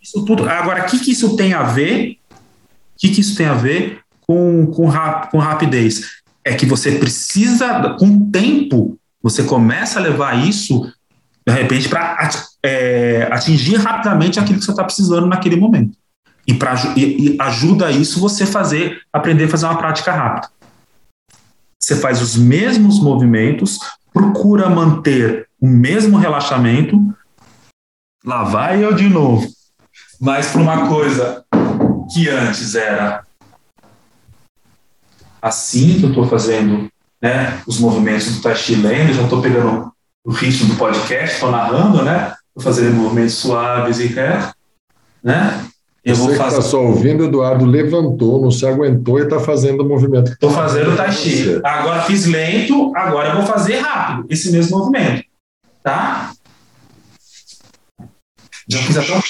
Isso 0.00 0.22
tudo, 0.26 0.46
agora, 0.46 0.82
o 0.82 0.86
que, 0.86 0.98
que 0.98 1.10
isso 1.10 1.34
tem 1.36 1.54
a 1.54 1.62
ver? 1.62 2.18
O 2.30 2.98
que, 2.98 3.08
que 3.08 3.22
isso 3.22 3.34
tem 3.34 3.46
a 3.46 3.54
ver 3.54 4.00
com, 4.26 4.66
com, 4.66 4.86
rap, 4.86 5.30
com 5.30 5.38
rapidez? 5.38 6.20
É 6.44 6.54
que 6.54 6.66
você 6.66 6.92
precisa, 6.98 7.96
com 7.98 8.30
tempo, 8.30 8.98
você 9.22 9.42
começa 9.42 9.98
a 9.98 10.02
levar 10.02 10.46
isso, 10.46 10.92
de 11.46 11.52
repente, 11.52 11.88
para 11.88 12.28
é, 12.62 13.26
atingir 13.32 13.76
rapidamente 13.76 14.38
aquilo 14.38 14.58
que 14.58 14.66
você 14.66 14.70
está 14.70 14.84
precisando 14.84 15.26
naquele 15.26 15.56
momento. 15.56 15.96
E, 16.46 16.52
pra, 16.52 16.74
e, 16.94 17.30
e 17.30 17.36
ajuda 17.40 17.90
isso 17.90 18.20
você 18.20 18.44
fazer, 18.44 19.00
aprender 19.10 19.44
a 19.44 19.48
fazer 19.48 19.64
uma 19.64 19.78
prática 19.78 20.12
rápida. 20.12 20.50
Você 21.78 21.96
faz 21.96 22.20
os 22.20 22.36
mesmos 22.36 23.00
movimentos, 23.00 23.78
procura 24.18 24.68
manter 24.68 25.48
o 25.60 25.66
mesmo 25.68 26.18
relaxamento. 26.18 26.98
Lá 28.24 28.42
vai 28.42 28.84
eu 28.84 28.92
de 28.92 29.08
novo. 29.08 29.46
Mas 30.20 30.50
para 30.50 30.60
uma 30.60 30.88
coisa 30.88 31.44
que 32.12 32.28
antes 32.28 32.74
era 32.74 33.24
assim 35.40 36.00
que 36.00 36.04
eu 36.04 36.08
estou 36.08 36.26
fazendo 36.26 36.90
né, 37.22 37.62
os 37.64 37.78
movimentos 37.78 38.34
do 38.34 38.42
Tai 38.42 38.56
Chi 38.56 38.74
lendo, 38.74 39.14
já 39.14 39.22
estou 39.22 39.40
pegando 39.40 39.92
o 40.24 40.32
ritmo 40.32 40.68
do 40.68 40.76
podcast, 40.76 41.36
estou 41.36 41.52
narrando, 41.52 42.02
né? 42.02 42.34
Estou 42.48 42.62
fazendo 42.62 42.96
movimentos 42.96 43.34
suaves 43.34 44.00
e 44.00 44.06
retos, 44.06 44.52
né? 45.22 45.67
Eu 46.08 46.16
Você 46.16 46.36
que 46.36 46.42
está 46.42 46.62
só 46.62 46.82
ouvindo, 46.82 47.24
Eduardo 47.24 47.64
levantou, 47.64 48.40
não 48.40 48.50
se 48.50 48.66
aguentou 48.66 49.18
e 49.18 49.22
está 49.22 49.38
fazendo 49.38 49.82
o 49.82 49.88
movimento. 49.88 50.32
Estou 50.32 50.50
fazendo 50.50 50.92
o 50.92 50.96
Tai 50.96 51.12
Chi. 51.12 51.60
Agora 51.62 52.02
fiz 52.02 52.26
lento, 52.26 52.92
agora 52.96 53.30
eu 53.30 53.36
vou 53.36 53.46
fazer 53.46 53.76
rápido, 53.76 54.26
esse 54.30 54.50
mesmo 54.50 54.78
movimento. 54.78 55.24
Tá? 55.82 56.32
Já 58.68 58.78
fiz 58.78 58.96
até 58.96 59.16
um... 59.16 59.20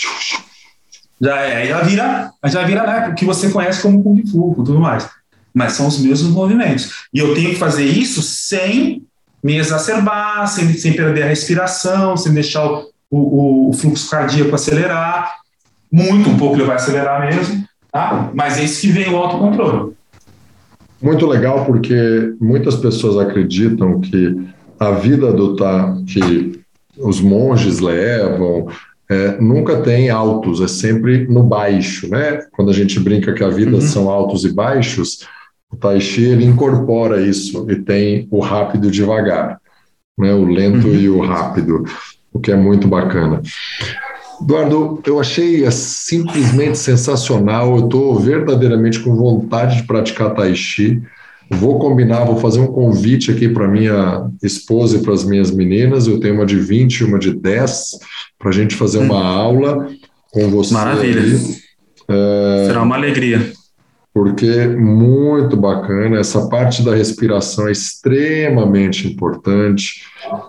Já 1.21 1.41
é, 1.41 1.67
já 1.67 1.81
vira, 1.83 2.33
já 2.47 2.63
vira 2.63 2.87
né, 2.87 3.09
o 3.09 3.15
que 3.17 3.25
você 3.25 3.51
conhece 3.51 3.83
como 3.83 4.03
Kung 4.03 4.25
Fu 4.25 4.53
e 4.53 4.65
tudo 4.65 4.79
mais 4.79 5.09
mas 5.59 5.73
são 5.73 5.89
os 5.89 5.99
mesmos 5.99 6.31
movimentos. 6.31 7.07
E 7.13 7.19
eu 7.19 7.35
tenho 7.35 7.51
que 7.51 7.57
fazer 7.57 7.85
isso 7.85 8.23
sem 8.23 9.03
me 9.43 9.57
exacerbar, 9.57 10.47
sem, 10.47 10.73
sem 10.75 10.93
perder 10.93 11.25
a 11.25 11.27
respiração, 11.27 12.17
sem 12.17 12.33
deixar 12.33 12.65
o, 12.65 12.91
o, 13.11 13.71
o 13.71 13.73
fluxo 13.73 14.09
cardíaco 14.09 14.55
acelerar. 14.55 15.35
Muito, 15.91 16.29
um 16.29 16.37
pouco 16.37 16.57
ele 16.57 16.65
vai 16.65 16.77
acelerar 16.77 17.27
mesmo, 17.27 17.65
tá? 17.91 18.31
mas 18.35 18.59
é 18.59 18.65
isso 18.65 18.81
que 18.83 18.89
vem 18.89 19.09
o 19.09 19.17
autocontrole. 19.17 19.93
Muito 21.01 21.27
legal, 21.27 21.65
porque 21.65 22.35
muitas 22.41 22.77
pessoas 22.77 23.17
acreditam 23.17 24.01
que 24.01 24.37
a 24.79 24.91
vida 24.93 25.33
do 25.33 25.57
tá, 25.57 25.97
que 26.07 26.61
os 26.99 27.21
monges 27.21 27.79
levam, 27.79 28.69
é, 29.09 29.41
nunca 29.41 29.81
tem 29.81 30.11
altos, 30.11 30.61
é 30.61 30.69
sempre 30.69 31.27
no 31.27 31.43
baixo, 31.43 32.09
né? 32.09 32.41
Quando 32.53 32.71
a 32.71 32.75
gente 32.75 33.01
brinca 33.01 33.33
que 33.33 33.43
a 33.43 33.49
vida 33.49 33.77
uhum. 33.77 33.81
são 33.81 34.11
altos 34.11 34.45
e 34.45 34.53
baixos, 34.53 35.27
o 35.71 35.77
Tai 35.77 36.01
Chi 36.01 36.25
ele 36.25 36.45
incorpora 36.45 37.21
isso 37.21 37.71
e 37.71 37.77
tem 37.77 38.29
o 38.31 38.41
rápido 38.41 38.89
e 38.89 38.91
devagar, 38.91 39.61
né? 40.19 40.33
o 40.35 40.45
lento 40.45 40.89
uhum. 40.89 40.95
e 40.95 41.09
o 41.09 41.21
rápido, 41.21 41.85
o 42.33 42.39
que 42.39 42.53
é 42.53 42.57
muito 42.57 42.87
bacana. 42.87 43.41
Eduardo, 44.41 45.01
eu 45.05 45.19
achei 45.19 45.65
é 45.65 45.71
simplesmente 45.71 46.79
sensacional. 46.79 47.77
Eu 47.77 47.85
estou 47.85 48.19
verdadeiramente 48.19 49.01
com 49.01 49.15
vontade 49.15 49.77
de 49.77 49.83
praticar 49.85 50.35
Tai 50.35 50.55
Chi. 50.55 51.03
Vou 51.51 51.79
combinar, 51.79 52.25
vou 52.25 52.37
fazer 52.37 52.61
um 52.61 52.67
convite 52.67 53.31
aqui 53.31 53.49
para 53.49 53.67
minha 53.67 54.31
esposa 54.43 54.99
e 54.99 55.03
para 55.03 55.15
as 55.15 55.25
minhas 55.25 55.51
meninas. 55.51 56.07
Eu 56.07 56.21
tenho 56.21 56.35
uma 56.35 56.47
de 56.47 56.57
20 56.57 57.01
e 57.01 57.05
uma 57.05 57.19
de 57.19 57.35
10 57.35 57.99
para 58.39 58.51
a 58.51 58.53
gente 58.53 58.75
fazer 58.75 58.99
uma 58.99 59.19
hum. 59.19 59.27
aula 59.27 59.89
com 60.31 60.51
você. 60.51 60.75
Maravilha. 60.75 61.39
É... 62.09 62.65
Será 62.67 62.83
uma 62.83 62.97
alegria 62.97 63.53
porque 64.19 64.67
muito 64.67 65.57
bacana. 65.57 66.19
Essa 66.19 66.49
parte 66.49 66.83
da 66.83 66.93
respiração 66.93 67.69
é 67.69 67.73
extremamente 67.73 69.07
importante. 69.07 70.03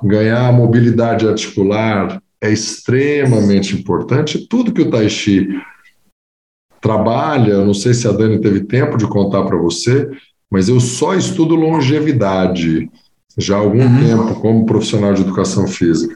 Ganhar 0.04 0.52
mobilidade 0.52 1.28
articular 1.28 2.20
é 2.42 2.52
extremamente 2.52 3.76
importante. 3.76 4.48
Tudo 4.48 4.72
que 4.74 4.82
o 4.82 4.90
Tai 4.90 5.10
Chi 5.10 5.48
trabalha, 6.82 7.66
não 7.66 7.74
sei 7.74 7.94
se 7.94 8.08
a 8.08 8.12
Dani 8.12 8.40
teve 8.40 8.62
tempo 8.62 8.98
de 8.98 9.08
contar 9.08 9.44
para 9.44 9.58
você, 9.58 10.10
mas 10.50 10.70
eu 10.70 10.80
só 10.80 11.14
estudo 11.14 11.56
longevidade 11.56 12.90
já 13.38 13.56
há 13.56 13.60
algum 13.60 13.82
uhum. 13.82 14.00
tempo 14.00 14.42
como 14.42 14.66
profissional 14.66 15.14
de 15.14 15.22
educação 15.22 15.68
física. 15.68 16.16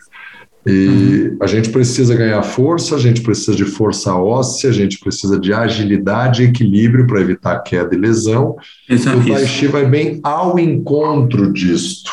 E 0.66 1.30
uhum. 1.32 1.38
a 1.42 1.48
gente 1.48 1.70
precisa 1.70 2.16
ganhar 2.16 2.42
força, 2.42 2.96
a 2.96 3.00
gente 3.00 3.22
precisa 3.22 3.56
de 3.56 3.66
força 3.66 4.16
óssea, 4.16 4.70
a 4.70 4.74
gente 4.74 4.98
precisa 4.98 5.38
de 5.38 5.54
agilidade 5.54 6.42
e 6.42 6.46
equilíbrio 6.46 7.06
para 7.06 7.20
evitar 7.20 7.60
queda 7.60 7.94
e 7.94 7.98
lesão. 7.98 8.56
Isso, 8.90 9.10
e 9.10 9.14
o 9.14 9.28
Tai 9.28 9.46
Chi 9.46 9.68
vai 9.68 9.86
bem 9.86 10.22
ao 10.24 10.58
encontro 10.58 11.52
disto, 11.52 12.12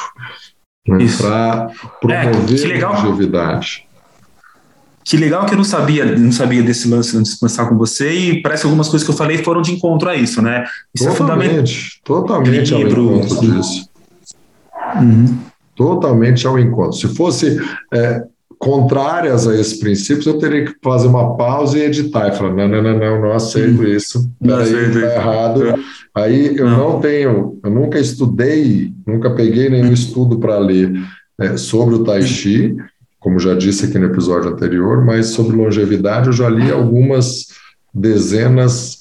né, 0.87 0.99
para 1.17 1.71
promover 2.01 2.73
é, 2.73 2.83
a 2.83 2.91
longevidade. 2.91 3.87
Que 5.05 5.17
legal 5.17 5.47
que 5.47 5.55
eu 5.55 5.57
não 5.57 5.65
sabia, 5.65 6.05
não 6.17 6.31
sabia 6.31 6.63
desse 6.63 6.89
lance 6.89 7.17
antes 7.17 7.33
de 7.33 7.41
começar 7.41 7.67
com 7.67 7.77
você, 7.77 8.13
e 8.13 8.43
parece 8.43 8.63
que 8.63 8.67
algumas 8.67 8.89
coisas 8.89 9.07
que 9.07 9.13
eu 9.13 9.17
falei 9.17 9.39
foram 9.39 9.63
de 9.63 9.73
encontro 9.73 10.09
a 10.09 10.15
isso, 10.15 10.43
né? 10.43 10.65
Isso 10.95 11.09
é 11.09 11.15
totalmente, 11.15 12.01
é 12.03 12.07
totalmente 12.07 12.75
ao 12.75 12.81
encontro 12.81 13.41
disso. 13.41 13.89
Uhum. 14.97 15.39
Totalmente 15.75 16.47
ao 16.47 16.59
encontro. 16.59 16.93
Se 16.93 17.09
fosse 17.09 17.59
é, 17.93 18.23
contrárias 18.61 19.49
a 19.49 19.55
esses 19.55 19.81
princípios, 19.81 20.27
eu 20.27 20.39
teria 20.39 20.67
que 20.67 20.75
fazer 20.83 21.09
uma 21.09 21.35
pausa 21.37 21.79
e 21.79 21.83
editar 21.83 22.29
e 22.29 22.37
falar: 22.37 22.55
não, 22.55 22.69
não, 22.69 22.83
não, 22.83 22.99
não, 22.99 23.21
não 23.23 23.33
aceito 23.33 23.83
isso, 23.85 24.31
peraí, 24.39 24.71
está 24.71 25.15
errado. 25.15 25.67
É. 25.67 25.75
Aí 26.15 26.57
eu 26.57 26.69
não. 26.69 26.93
não. 26.93 27.01
tenho, 27.01 27.59
eu 27.65 27.71
nunca 27.71 27.99
estudei, 27.99 28.93
nunca 29.07 29.31
peguei 29.31 29.71
nenhum 29.71 29.93
estudo 29.93 30.39
para 30.39 30.59
ler 30.59 30.93
é, 31.41 31.57
sobre 31.57 31.95
o 31.95 32.05
Tai 32.05 32.23
Chi, 32.23 32.77
como 33.21 33.39
já 33.39 33.55
disse 33.55 33.85
aqui 33.85 33.99
no 33.99 34.07
episódio 34.07 34.51
anterior, 34.51 35.05
mas 35.05 35.29
sobre 35.29 35.55
longevidade 35.55 36.29
eu 36.29 36.33
já 36.33 36.49
li 36.49 36.71
algumas 36.73 37.49
dezenas 37.95 39.01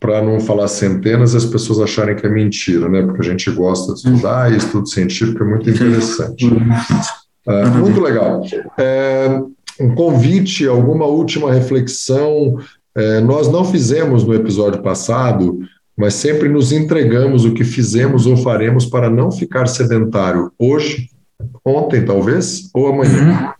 para 0.00 0.22
não 0.22 0.40
falar 0.40 0.66
centenas, 0.66 1.34
as 1.34 1.44
pessoas 1.44 1.78
acharem 1.78 2.16
que 2.16 2.26
é 2.26 2.30
mentira, 2.30 2.88
né? 2.88 3.02
Porque 3.02 3.20
a 3.20 3.30
gente 3.30 3.50
gosta 3.50 3.92
de 3.92 3.98
estudar 3.98 4.50
e 4.50 4.56
estudo 4.56 4.88
científico 4.88 5.42
é 5.42 5.46
muito 5.46 5.68
interessante. 5.68 6.46
É, 7.46 7.66
muito 7.66 8.00
legal. 8.00 8.42
É, 8.78 9.40
um 9.78 9.94
convite, 9.94 10.66
alguma 10.66 11.04
última 11.04 11.52
reflexão. 11.52 12.58
É, 12.94 13.20
nós 13.20 13.48
não 13.48 13.64
fizemos 13.64 14.24
no 14.24 14.34
episódio 14.34 14.82
passado, 14.82 15.60
mas 15.96 16.14
sempre 16.14 16.48
nos 16.48 16.72
entregamos 16.72 17.44
o 17.44 17.52
que 17.52 17.62
fizemos 17.62 18.26
ou 18.26 18.38
faremos 18.38 18.86
para 18.86 19.10
não 19.10 19.30
ficar 19.30 19.66
sedentário 19.66 20.50
hoje, 20.58 21.10
ontem 21.62 22.04
talvez, 22.04 22.70
ou 22.72 22.88
amanhã. 22.88 23.52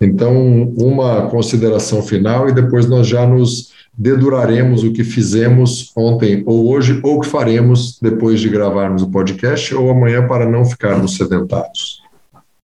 Então, 0.00 0.74
uma 0.76 1.28
consideração 1.28 2.02
final 2.02 2.48
e 2.48 2.52
depois 2.52 2.86
nós 2.86 3.06
já 3.06 3.26
nos 3.26 3.72
deduraremos 3.96 4.84
o 4.84 4.92
que 4.92 5.02
fizemos 5.02 5.90
ontem 5.96 6.42
ou 6.44 6.68
hoje, 6.70 7.00
ou 7.02 7.16
o 7.16 7.20
que 7.20 7.28
faremos 7.28 7.98
depois 8.00 8.40
de 8.40 8.48
gravarmos 8.48 9.02
o 9.02 9.10
podcast 9.10 9.74
ou 9.74 9.90
amanhã 9.90 10.26
para 10.26 10.46
não 10.48 10.64
ficarmos 10.66 11.16
sedentários. 11.16 12.02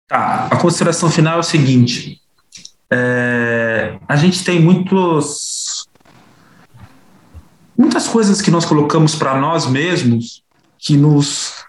Tá, 0.08 0.50
a 0.52 0.58
consideração 0.58 1.10
final 1.10 1.38
é 1.38 1.40
o 1.40 1.44
seguinte: 1.44 2.20
é, 2.92 3.98
a 4.06 4.18
gente 4.18 4.44
tem 4.44 4.60
muitos, 4.60 5.88
muitas 7.78 8.10
coisas 8.10 8.42
que 8.42 8.52
nós 8.52 8.66
colocamos 8.66 9.16
para 9.16 9.40
nós 9.40 9.66
mesmos 9.68 10.44
que 10.78 10.98
nos 10.98 11.64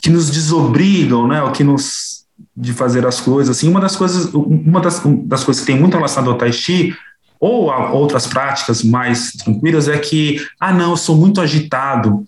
que 0.00 0.10
nos 0.10 0.30
desobrigam, 0.30 1.28
né, 1.28 1.42
o 1.42 1.52
que 1.52 1.62
nos 1.62 2.21
de 2.56 2.72
fazer 2.72 3.06
as 3.06 3.20
coisas. 3.20 3.56
Assim, 3.56 3.68
uma 3.68 3.80
das 3.80 3.96
coisas, 3.96 4.32
uma 4.34 4.80
das, 4.80 5.02
das 5.24 5.42
coisas 5.44 5.60
que 5.60 5.72
tem 5.72 5.80
muito 5.80 5.94
relacionado 5.94 6.30
ao 6.30 6.38
Tai 6.38 6.52
Chi 6.52 6.96
ou 7.40 7.70
a 7.70 7.90
outras 7.92 8.26
práticas 8.26 8.82
mais 8.82 9.32
tranquilas 9.32 9.88
é 9.88 9.98
que, 9.98 10.46
ah, 10.60 10.72
não, 10.72 10.90
eu 10.90 10.96
sou 10.96 11.16
muito 11.16 11.40
agitado, 11.40 12.24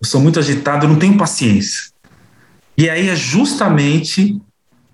eu 0.00 0.06
sou 0.06 0.20
muito 0.20 0.38
agitado, 0.38 0.86
eu 0.86 0.88
não 0.88 0.98
tenho 0.98 1.16
paciência. 1.16 1.90
E 2.76 2.88
aí 2.88 3.08
é 3.08 3.16
justamente 3.16 4.40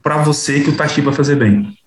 para 0.02 0.18
você 0.18 0.60
que 0.60 0.70
o 0.70 0.76
Tai 0.76 0.88
Chi 0.88 1.00
vai 1.00 1.14
fazer 1.14 1.36
bem, 1.36 1.78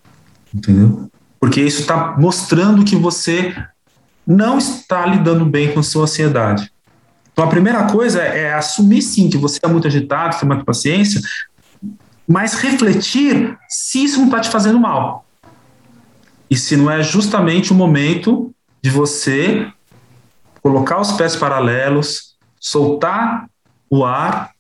entendeu? 0.53 1.09
Porque 1.39 1.61
isso 1.61 1.81
está 1.81 2.15
mostrando 2.17 2.83
que 2.83 2.95
você 2.95 3.53
não 4.25 4.57
está 4.57 5.05
lidando 5.05 5.45
bem 5.45 5.71
com 5.73 5.81
sua 5.81 6.03
ansiedade. 6.03 6.71
Então, 7.31 7.47
a 7.47 7.49
primeira 7.49 7.83
coisa 7.85 8.21
é 8.21 8.53
assumir 8.53 9.01
sim 9.01 9.29
que 9.29 9.37
você 9.37 9.59
é 9.63 9.67
muito 9.67 9.87
agitado, 9.87 10.37
tem 10.37 10.47
muita 10.47 10.65
paciência, 10.65 11.21
mas 12.29 12.53
refletir 12.53 13.57
se 13.67 14.03
isso 14.03 14.19
não 14.19 14.27
está 14.27 14.39
te 14.39 14.49
fazendo 14.49 14.79
mal. 14.79 15.25
E 16.47 16.55
se 16.55 16.77
não 16.77 16.91
é 16.91 17.01
justamente 17.01 17.73
o 17.73 17.75
momento 17.75 18.53
de 18.83 18.91
você 18.91 19.67
colocar 20.61 21.01
os 21.01 21.13
pés 21.13 21.35
paralelos, 21.35 22.35
soltar 22.59 23.49
o 23.89 24.05
ar 24.05 24.51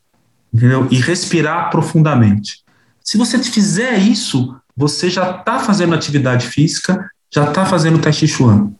entendeu? 0.51 0.87
e 0.89 0.99
respirar 0.99 1.69
profundamente. 1.69 2.63
Se 3.03 3.19
você 3.19 3.37
fizer 3.37 3.99
isso, 3.99 4.55
você 4.75 5.07
já 5.07 5.29
está 5.29 5.59
fazendo 5.59 5.93
atividade 5.93 6.47
física, 6.47 7.07
já 7.31 7.49
está 7.49 7.67
fazendo 7.67 7.99
Tai 7.99 8.11
Chi 8.11 8.27
Chuan. 8.27 8.71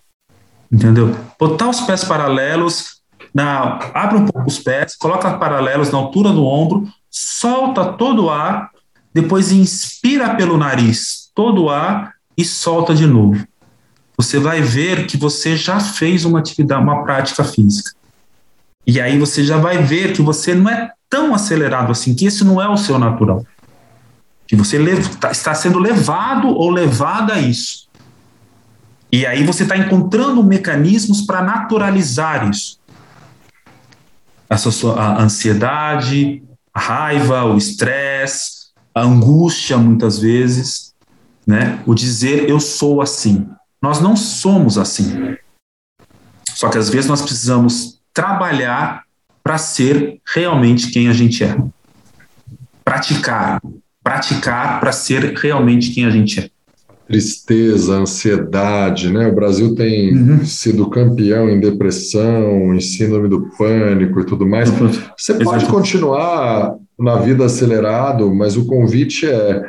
Entendeu? 0.71 1.15
Botar 1.39 1.69
os 1.69 1.81
pés 1.81 2.03
paralelos, 2.03 3.01
na, 3.33 3.79
abre 3.93 4.17
um 4.17 4.25
pouco 4.25 4.47
os 4.47 4.57
pés, 4.57 4.95
coloca 4.95 5.37
paralelos 5.37 5.91
na 5.91 5.99
altura 5.99 6.31
do 6.31 6.43
ombro, 6.43 6.87
solta 7.09 7.93
todo 7.93 8.25
o 8.25 8.29
ar, 8.29 8.71
depois 9.21 9.51
inspira 9.51 10.35
pelo 10.35 10.57
nariz 10.57 11.29
todo 11.33 11.63
o 11.63 11.69
ar 11.69 12.13
e 12.37 12.43
solta 12.45 12.93
de 12.93 13.05
novo. 13.05 13.45
Você 14.17 14.39
vai 14.39 14.61
ver 14.61 15.07
que 15.07 15.17
você 15.17 15.55
já 15.55 15.79
fez 15.79 16.25
uma 16.25 16.39
atividade, 16.39 16.83
uma 16.83 17.03
prática 17.03 17.43
física. 17.43 17.91
E 18.85 18.99
aí 18.99 19.17
você 19.17 19.43
já 19.43 19.57
vai 19.57 19.81
ver 19.83 20.13
que 20.13 20.21
você 20.21 20.53
não 20.53 20.69
é 20.69 20.91
tão 21.09 21.33
acelerado 21.33 21.91
assim, 21.91 22.13
que 22.13 22.25
esse 22.25 22.43
não 22.43 22.61
é 22.61 22.67
o 22.67 22.77
seu 22.77 22.99
natural. 22.99 23.45
Que 24.47 24.55
você 24.55 24.77
tá, 25.19 25.31
está 25.31 25.53
sendo 25.53 25.79
levado 25.79 26.47
ou 26.47 26.69
levada 26.69 27.35
a 27.35 27.39
isso. 27.39 27.87
E 29.11 29.25
aí 29.25 29.43
você 29.43 29.63
está 29.63 29.77
encontrando 29.77 30.43
mecanismos 30.43 31.21
para 31.21 31.41
naturalizar 31.41 32.49
isso 32.49 32.79
sua 34.57 34.99
a 34.99 35.21
ansiedade, 35.21 36.41
a 36.73 36.79
raiva, 36.79 37.43
o 37.45 37.57
estresse, 37.57 38.58
a 38.93 39.01
angústia 39.01 39.77
muitas 39.77 40.19
vezes, 40.19 40.93
né? 41.45 41.81
O 41.85 41.93
dizer 41.93 42.49
eu 42.49 42.59
sou 42.59 43.01
assim. 43.01 43.47
Nós 43.81 44.01
não 44.01 44.15
somos 44.15 44.77
assim. 44.77 45.35
Só 46.49 46.69
que 46.69 46.77
às 46.77 46.89
vezes 46.89 47.09
nós 47.09 47.21
precisamos 47.21 47.99
trabalhar 48.13 49.03
para 49.43 49.57
ser 49.57 50.19
realmente 50.25 50.91
quem 50.91 51.07
a 51.07 51.13
gente 51.13 51.43
é. 51.43 51.57
Praticar, 52.83 53.61
praticar 54.03 54.79
para 54.79 54.91
ser 54.91 55.37
realmente 55.37 55.91
quem 55.91 56.05
a 56.05 56.09
gente 56.09 56.39
é 56.39 56.49
tristeza, 57.09 57.95
ansiedade, 57.95 59.11
né? 59.11 59.27
O 59.27 59.33
Brasil 59.33 59.73
tem 59.73 60.15
uhum. 60.15 60.45
sido 60.45 60.87
campeão 60.91 61.49
em 61.49 61.59
depressão, 61.59 62.71
em 62.75 62.79
síndrome 62.79 63.27
do 63.27 63.49
pânico 63.57 64.19
e 64.19 64.25
tudo 64.25 64.47
mais. 64.47 64.69
Você 65.17 65.33
pode 65.33 65.65
continuar 65.65 66.75
na 66.99 67.15
vida 67.15 67.45
acelerado, 67.45 68.33
mas 68.33 68.57
o 68.57 68.65
convite 68.65 69.25
é 69.27 69.63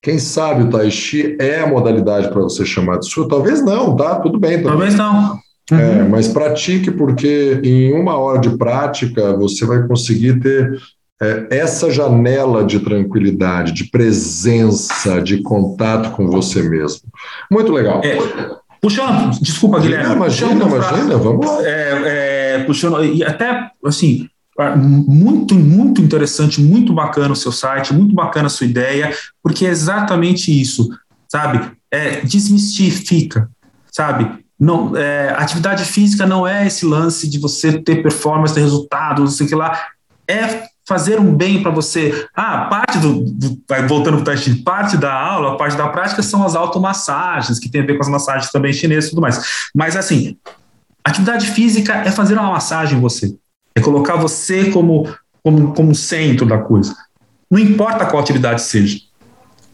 quem 0.00 0.18
sabe 0.18 0.62
o 0.62 0.70
Tai 0.70 0.90
Chi 0.90 1.36
é 1.40 1.60
a 1.60 1.66
modalidade 1.66 2.28
para 2.28 2.40
você 2.40 2.64
chamar 2.64 2.98
de 2.98 3.10
sua? 3.10 3.28
Talvez 3.28 3.64
não, 3.64 3.96
tá? 3.96 4.16
Tudo 4.16 4.38
bem. 4.38 4.62
Talvez 4.62 4.94
não. 4.94 5.38
É, 5.70 5.74
uhum. 5.74 5.80
É, 5.80 6.08
mas 6.08 6.28
pratique, 6.28 6.90
porque 6.90 7.60
em 7.62 7.92
uma 7.92 8.16
hora 8.16 8.38
de 8.38 8.56
prática 8.56 9.36
você 9.36 9.66
vai 9.66 9.86
conseguir 9.86 10.40
ter 10.40 10.80
é, 11.20 11.48
essa 11.50 11.90
janela 11.90 12.64
de 12.64 12.78
tranquilidade, 12.78 13.72
de 13.72 13.90
presença, 13.90 15.20
de 15.20 15.42
contato 15.42 16.12
com 16.12 16.28
você 16.28 16.62
mesmo. 16.62 17.02
Muito 17.50 17.72
legal. 17.72 18.00
É, 18.04 18.16
puxando, 18.80 19.38
desculpa, 19.40 19.80
Guilherme. 19.80 20.14
Imagina, 20.14 20.64
imagina, 20.64 21.16
vamos 21.16 21.44
lá. 21.44 21.58
É, 21.64 22.54
é, 22.54 22.64
puxando, 22.64 23.04
e 23.04 23.24
até, 23.24 23.68
assim, 23.84 24.28
muito, 24.76 25.54
muito 25.54 26.02
interessante, 26.02 26.60
muito 26.60 26.92
bacana 26.92 27.32
o 27.32 27.36
seu 27.36 27.52
site, 27.52 27.94
muito 27.94 28.14
bacana 28.14 28.46
a 28.46 28.50
sua 28.50 28.66
ideia, 28.66 29.14
porque 29.42 29.64
é 29.64 29.70
exatamente 29.70 30.50
isso, 30.50 30.88
sabe? 31.28 31.70
É, 31.90 32.20
desmistifica, 32.22 33.48
sabe? 33.90 34.44
Não, 34.58 34.96
é, 34.96 35.30
atividade 35.38 35.84
física 35.84 36.26
não 36.26 36.46
é 36.46 36.66
esse 36.66 36.84
lance 36.84 37.28
de 37.28 37.38
você 37.38 37.80
ter 37.80 38.02
performance, 38.02 38.52
ter 38.52 38.60
resultados, 38.60 39.24
não 39.24 39.30
sei 39.30 39.46
o 39.46 39.48
que 39.48 39.54
lá. 39.54 39.80
É 40.26 40.68
fazer 40.88 41.20
um 41.20 41.32
bem 41.34 41.62
para 41.62 41.70
você. 41.70 42.26
Ah, 42.34 42.64
parte 42.64 42.98
do, 42.98 43.20
do 43.22 43.62
voltando 43.86 44.16
para 44.16 44.22
o 44.22 44.24
teste, 44.24 44.54
parte 44.56 44.96
da 44.96 45.12
aula, 45.12 45.56
parte 45.58 45.76
da 45.76 45.86
prática 45.88 46.22
são 46.22 46.44
as 46.44 46.56
automassagens, 46.56 47.60
que 47.60 47.68
tem 47.68 47.82
a 47.82 47.86
ver 47.86 47.94
com 47.94 48.02
as 48.02 48.08
massagens 48.08 48.50
também 48.50 48.72
chinesas 48.72 49.06
e 49.06 49.10
tudo 49.10 49.20
mais. 49.20 49.68
Mas 49.74 49.94
assim, 49.94 50.36
atividade 51.04 51.46
física 51.48 51.92
é 51.94 52.10
fazer 52.10 52.34
uma 52.34 52.50
massagem 52.50 52.96
em 52.96 53.00
você, 53.00 53.36
é 53.78 53.82
colocar 53.82 54.16
você 54.16 54.70
como 54.70 55.08
como, 55.42 55.72
como 55.72 55.94
centro 55.94 56.44
da 56.44 56.58
coisa. 56.58 56.94
Não 57.50 57.58
importa 57.58 58.06
qual 58.06 58.22
atividade 58.22 58.60
seja. 58.60 58.98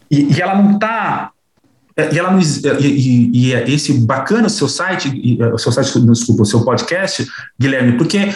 E, 0.09 0.33
e 0.33 0.41
ela 0.41 0.55
não 0.55 0.75
está 0.75 1.31
é, 1.97 2.13
e, 2.13 2.19
ela 2.19 2.29
não, 2.29 2.39
e, 2.39 2.85
e, 2.85 3.31
e, 3.33 3.53
é 3.53 3.69
esse 3.69 3.93
bacana 3.93 4.47
o 4.47 4.49
seu 4.49 4.67
site, 4.67 5.39
é, 5.41 5.57
seu 5.57 5.71
site, 5.71 5.97
desculpa, 6.01 6.43
seu 6.43 6.63
podcast, 6.63 7.25
Guilherme, 7.57 7.97
porque 7.97 8.33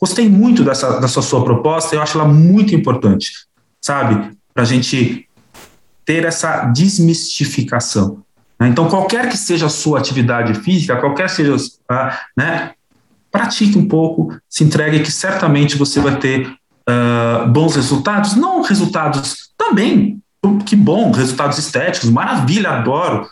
gostei 0.00 0.28
muito 0.28 0.62
dessa, 0.62 1.00
dessa 1.00 1.20
sua 1.20 1.44
proposta, 1.44 1.96
eu 1.96 2.02
acho 2.02 2.16
ela 2.16 2.28
muito 2.28 2.76
importante, 2.76 3.32
sabe? 3.80 4.36
Para 4.54 4.62
a 4.62 4.66
gente 4.66 5.28
ter 6.04 6.24
essa 6.24 6.66
desmistificação. 6.66 8.22
Né? 8.58 8.68
Então, 8.68 8.88
qualquer 8.88 9.28
que 9.28 9.36
seja 9.36 9.66
a 9.66 9.70
sua 9.70 9.98
atividade 9.98 10.54
física, 10.60 10.96
qualquer 10.96 11.28
seja, 11.28 11.56
uh, 11.56 12.12
né? 12.36 12.72
Pratique 13.32 13.76
um 13.76 13.88
pouco, 13.88 14.38
se 14.48 14.62
entregue, 14.62 15.00
que 15.00 15.10
certamente 15.10 15.76
você 15.76 15.98
vai 15.98 16.18
ter 16.18 16.46
uh, 16.46 17.48
bons 17.48 17.74
resultados, 17.74 18.36
não 18.36 18.62
resultados 18.62 19.50
também 19.56 20.22
que 20.66 20.74
bom, 20.74 21.12
resultados 21.12 21.58
estéticos, 21.58 22.10
maravilha, 22.10 22.70
adoro. 22.70 23.26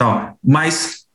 Não, 0.00 0.34
mas 0.44 1.06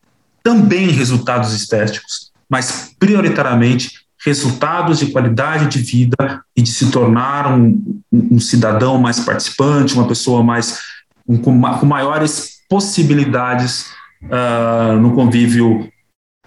também 0.41 0.89
resultados 0.89 1.53
estéticos, 1.53 2.31
mas 2.49 2.95
prioritariamente 2.97 4.01
resultados 4.23 4.99
de 4.99 5.07
qualidade 5.07 5.67
de 5.67 5.79
vida 5.79 6.43
e 6.55 6.61
de 6.61 6.71
se 6.71 6.91
tornar 6.91 7.51
um, 7.51 8.01
um 8.11 8.39
cidadão 8.39 8.99
mais 8.99 9.19
participante, 9.19 9.93
uma 9.93 10.07
pessoa 10.07 10.43
mais 10.43 10.79
um, 11.27 11.37
com, 11.37 11.59
com, 11.59 11.85
maiores 11.85 12.59
possibilidades 12.69 13.87
uh, 14.23 14.97
no 14.99 15.13
convívio 15.13 15.90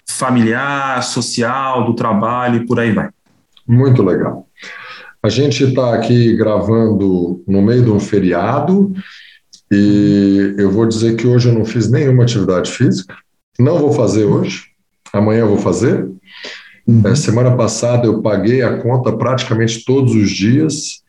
familiar, 0.07 1.03
social, 1.03 1.85
do 1.85 1.93
trabalho 1.93 2.57
e 2.57 2.65
por 2.65 2.79
aí 2.79 2.91
vai. 2.91 3.09
Muito 3.67 4.03
legal. 4.03 4.47
A 5.21 5.29
gente 5.29 5.63
está 5.63 5.95
aqui 5.95 6.35
gravando 6.35 7.43
no 7.47 7.61
meio 7.61 7.83
de 7.83 7.89
um 7.89 7.99
feriado 7.99 8.93
e 9.71 10.53
eu 10.57 10.69
vou 10.69 10.85
dizer 10.85 11.15
que 11.15 11.25
hoje 11.25 11.49
eu 11.49 11.53
não 11.53 11.65
fiz 11.65 11.89
nenhuma 11.89 12.23
atividade 12.23 12.71
física. 12.71 13.15
Não 13.59 13.79
vou 13.79 13.91
fazer 13.91 14.25
hoje. 14.25 14.65
Amanhã 15.11 15.41
eu 15.41 15.49
vou 15.49 15.57
fazer. 15.57 16.07
Uhum. 16.87 17.01
É, 17.05 17.15
semana 17.15 17.55
passada 17.55 18.05
eu 18.05 18.21
paguei 18.21 18.61
a 18.61 18.77
conta 18.77 19.15
praticamente 19.17 19.83
todos 19.83 20.13
os 20.13 20.29
dias. 20.29 21.03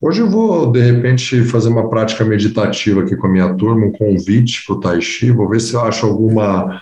Hoje 0.00 0.20
eu 0.22 0.30
vou, 0.30 0.70
de 0.70 0.80
repente, 0.80 1.42
fazer 1.42 1.68
uma 1.68 1.90
prática 1.90 2.24
meditativa 2.24 3.02
aqui 3.02 3.16
com 3.16 3.26
a 3.26 3.30
minha 3.30 3.52
turma, 3.54 3.86
um 3.86 3.92
convite 3.92 4.64
para 4.64 4.76
o 4.76 4.80
Tai 4.80 5.00
Chi. 5.02 5.32
Vou 5.32 5.48
ver 5.48 5.60
se 5.60 5.74
eu 5.74 5.80
acho 5.80 6.06
alguma, 6.06 6.80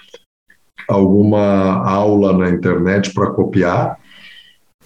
alguma 0.88 1.83
aula 1.87 2.37
na 2.37 2.51
internet 2.51 3.12
para 3.12 3.31
copiar 3.31 3.99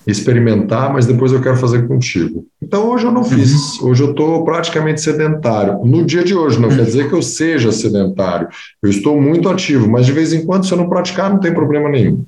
experimentar, 0.06 0.92
mas 0.92 1.06
depois 1.06 1.32
eu 1.32 1.40
quero 1.40 1.56
fazer 1.56 1.86
contigo. 1.86 2.46
Então 2.60 2.88
hoje 2.88 3.04
eu 3.04 3.12
não 3.12 3.24
fiz, 3.24 3.78
uhum. 3.78 3.88
hoje 3.88 4.02
eu 4.02 4.10
estou 4.10 4.44
praticamente 4.44 5.00
sedentário. 5.00 5.84
No 5.84 6.04
dia 6.04 6.24
de 6.24 6.34
hoje, 6.34 6.58
não 6.58 6.68
uhum. 6.68 6.76
quer 6.76 6.84
dizer 6.84 7.08
que 7.08 7.14
eu 7.14 7.22
seja 7.22 7.70
sedentário. 7.72 8.48
Eu 8.82 8.90
estou 8.90 9.20
muito 9.20 9.48
ativo, 9.48 9.88
mas 9.88 10.06
de 10.06 10.12
vez 10.12 10.32
em 10.32 10.44
quando, 10.44 10.66
se 10.66 10.72
eu 10.72 10.78
não 10.78 10.88
praticar, 10.88 11.30
não 11.30 11.38
tem 11.38 11.52
problema 11.52 11.88
nenhum. 11.88 12.24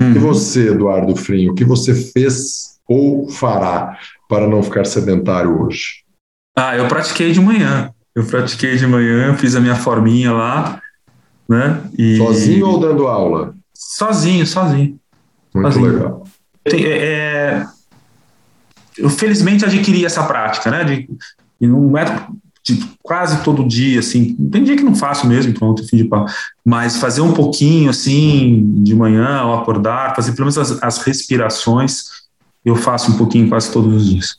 Uhum. 0.00 0.12
E 0.12 0.18
você, 0.18 0.68
Eduardo 0.68 1.14
Frinho, 1.14 1.52
o 1.52 1.54
que 1.54 1.64
você 1.64 1.94
fez 1.94 2.74
ou 2.88 3.28
fará 3.28 3.96
para 4.28 4.46
não 4.46 4.62
ficar 4.62 4.84
sedentário 4.84 5.62
hoje? 5.62 6.04
Ah, 6.56 6.76
eu 6.76 6.88
pratiquei 6.88 7.32
de 7.32 7.40
manhã. 7.40 7.90
Eu 8.14 8.24
pratiquei 8.24 8.76
de 8.76 8.86
manhã, 8.86 9.34
fiz 9.34 9.56
a 9.56 9.60
minha 9.60 9.74
forminha 9.74 10.32
lá, 10.32 10.80
né? 11.48 11.82
E... 11.96 12.16
Sozinho 12.16 12.66
ou 12.66 12.78
dando 12.78 13.06
aula? 13.06 13.54
Sozinho, 13.74 14.46
sozinho. 14.46 14.98
Muito 15.54 15.72
sozinho. 15.72 15.92
legal. 15.92 16.24
É, 16.66 17.66
eu 18.96 19.10
felizmente 19.10 19.64
adquiri 19.64 20.04
essa 20.04 20.22
prática, 20.24 20.70
né? 20.70 20.84
De, 20.84 21.08
e 21.60 21.66
não 21.66 21.96
é 21.96 22.26
de 22.66 22.82
quase 23.02 23.42
todo 23.44 23.66
dia, 23.66 24.00
assim. 24.00 24.34
Tem 24.50 24.64
dia 24.64 24.76
que 24.76 24.82
não 24.82 24.94
faço 24.94 25.26
mesmo, 25.26 25.52
pronto, 25.52 25.86
fim 25.86 25.98
de 25.98 26.04
pau. 26.04 26.24
Mas 26.64 26.96
fazer 26.96 27.20
um 27.20 27.34
pouquinho, 27.34 27.90
assim, 27.90 28.80
de 28.82 28.94
manhã, 28.94 29.36
ao 29.36 29.60
acordar, 29.60 30.16
fazer 30.16 30.32
pelo 30.32 30.46
menos 30.46 30.56
as, 30.56 30.82
as 30.82 30.98
respirações, 30.98 32.04
eu 32.64 32.74
faço 32.74 33.12
um 33.12 33.18
pouquinho 33.18 33.48
quase 33.48 33.70
todos 33.70 33.94
os 33.94 34.08
dias. 34.08 34.38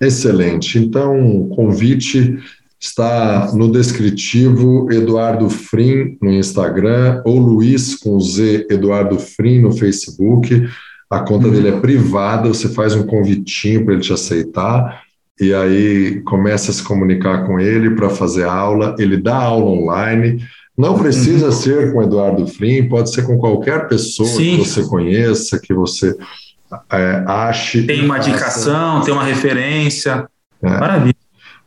Excelente. 0.00 0.78
Então, 0.78 1.48
convite 1.54 2.38
está 2.82 3.52
no 3.54 3.70
descritivo 3.70 4.92
Eduardo 4.92 5.48
Frim 5.48 6.18
no 6.20 6.32
Instagram 6.32 7.22
ou 7.24 7.38
Luiz 7.38 7.94
com 7.94 8.18
Z 8.18 8.66
Eduardo 8.68 9.20
Frim 9.20 9.60
no 9.60 9.70
Facebook. 9.70 10.68
A 11.08 11.20
conta 11.20 11.48
dele 11.48 11.68
é 11.68 11.80
privada, 11.80 12.48
você 12.48 12.68
faz 12.68 12.96
um 12.96 13.06
convitinho 13.06 13.84
para 13.84 13.94
ele 13.94 14.02
te 14.02 14.12
aceitar 14.12 15.00
e 15.40 15.54
aí 15.54 16.20
começa 16.22 16.72
a 16.72 16.74
se 16.74 16.82
comunicar 16.82 17.46
com 17.46 17.60
ele 17.60 17.90
para 17.90 18.10
fazer 18.10 18.44
aula. 18.44 18.96
Ele 18.98 19.16
dá 19.16 19.36
aula 19.36 19.70
online. 19.70 20.44
Não 20.76 20.98
precisa 20.98 21.46
uhum. 21.46 21.52
ser 21.52 21.92
com 21.92 22.02
Eduardo 22.02 22.48
Frim, 22.48 22.88
pode 22.88 23.14
ser 23.14 23.22
com 23.22 23.38
qualquer 23.38 23.86
pessoa 23.86 24.28
Sim. 24.28 24.56
que 24.56 24.68
você 24.68 24.82
conheça, 24.88 25.60
que 25.60 25.72
você 25.72 26.16
é, 26.90 27.22
ache. 27.26 27.84
Tem 27.84 28.04
uma 28.04 28.18
indicação, 28.18 29.02
tem 29.02 29.14
uma 29.14 29.22
referência. 29.22 30.26
É. 30.60 30.68
Maravilha. 30.68 31.21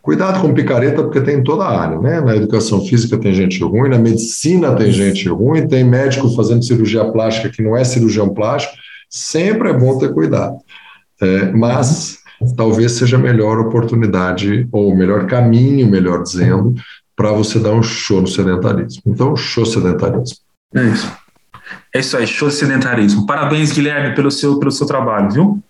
Cuidado 0.05 0.39
com 0.39 0.53
picareta, 0.53 1.01
porque 1.01 1.19
tem 1.19 1.39
em 1.39 1.43
toda 1.43 1.63
a 1.63 1.81
área, 1.81 1.99
né? 1.99 2.21
Na 2.21 2.35
educação 2.35 2.85
física 2.85 3.17
tem 3.17 3.33
gente 3.33 3.63
ruim, 3.63 3.89
na 3.89 3.97
medicina 3.97 4.75
tem 4.75 4.91
gente 4.91 5.27
ruim, 5.27 5.67
tem 5.67 5.83
médico 5.83 6.29
fazendo 6.35 6.63
cirurgia 6.63 7.03
plástica 7.05 7.49
que 7.49 7.63
não 7.63 7.75
é 7.75 7.83
cirurgião 7.83 8.31
plástico. 8.31 8.75
Sempre 9.09 9.71
é 9.71 9.73
bom 9.73 9.97
ter 9.97 10.13
cuidado. 10.13 10.57
É, 11.19 11.51
mas 11.51 12.19
talvez 12.55 12.91
seja 12.91 13.17
a 13.17 13.19
melhor 13.19 13.57
oportunidade, 13.59 14.67
ou 14.71 14.93
o 14.93 14.95
melhor 14.95 15.25
caminho, 15.25 15.89
melhor 15.89 16.21
dizendo, 16.21 16.75
para 17.15 17.31
você 17.31 17.57
dar 17.57 17.71
um 17.71 17.81
show 17.81 18.21
no 18.21 18.27
sedentarismo. 18.27 19.01
Então, 19.07 19.35
show 19.35 19.65
sedentarismo. 19.65 20.37
É 20.75 20.83
isso. 20.83 21.11
É 21.91 21.99
isso 21.99 22.15
aí, 22.15 22.27
show 22.27 22.51
sedentarismo. 22.51 23.25
Parabéns, 23.25 23.71
Guilherme, 23.71 24.13
pelo 24.13 24.29
seu, 24.29 24.59
pelo 24.59 24.71
seu 24.71 24.85
trabalho, 24.85 25.31
viu? 25.31 25.63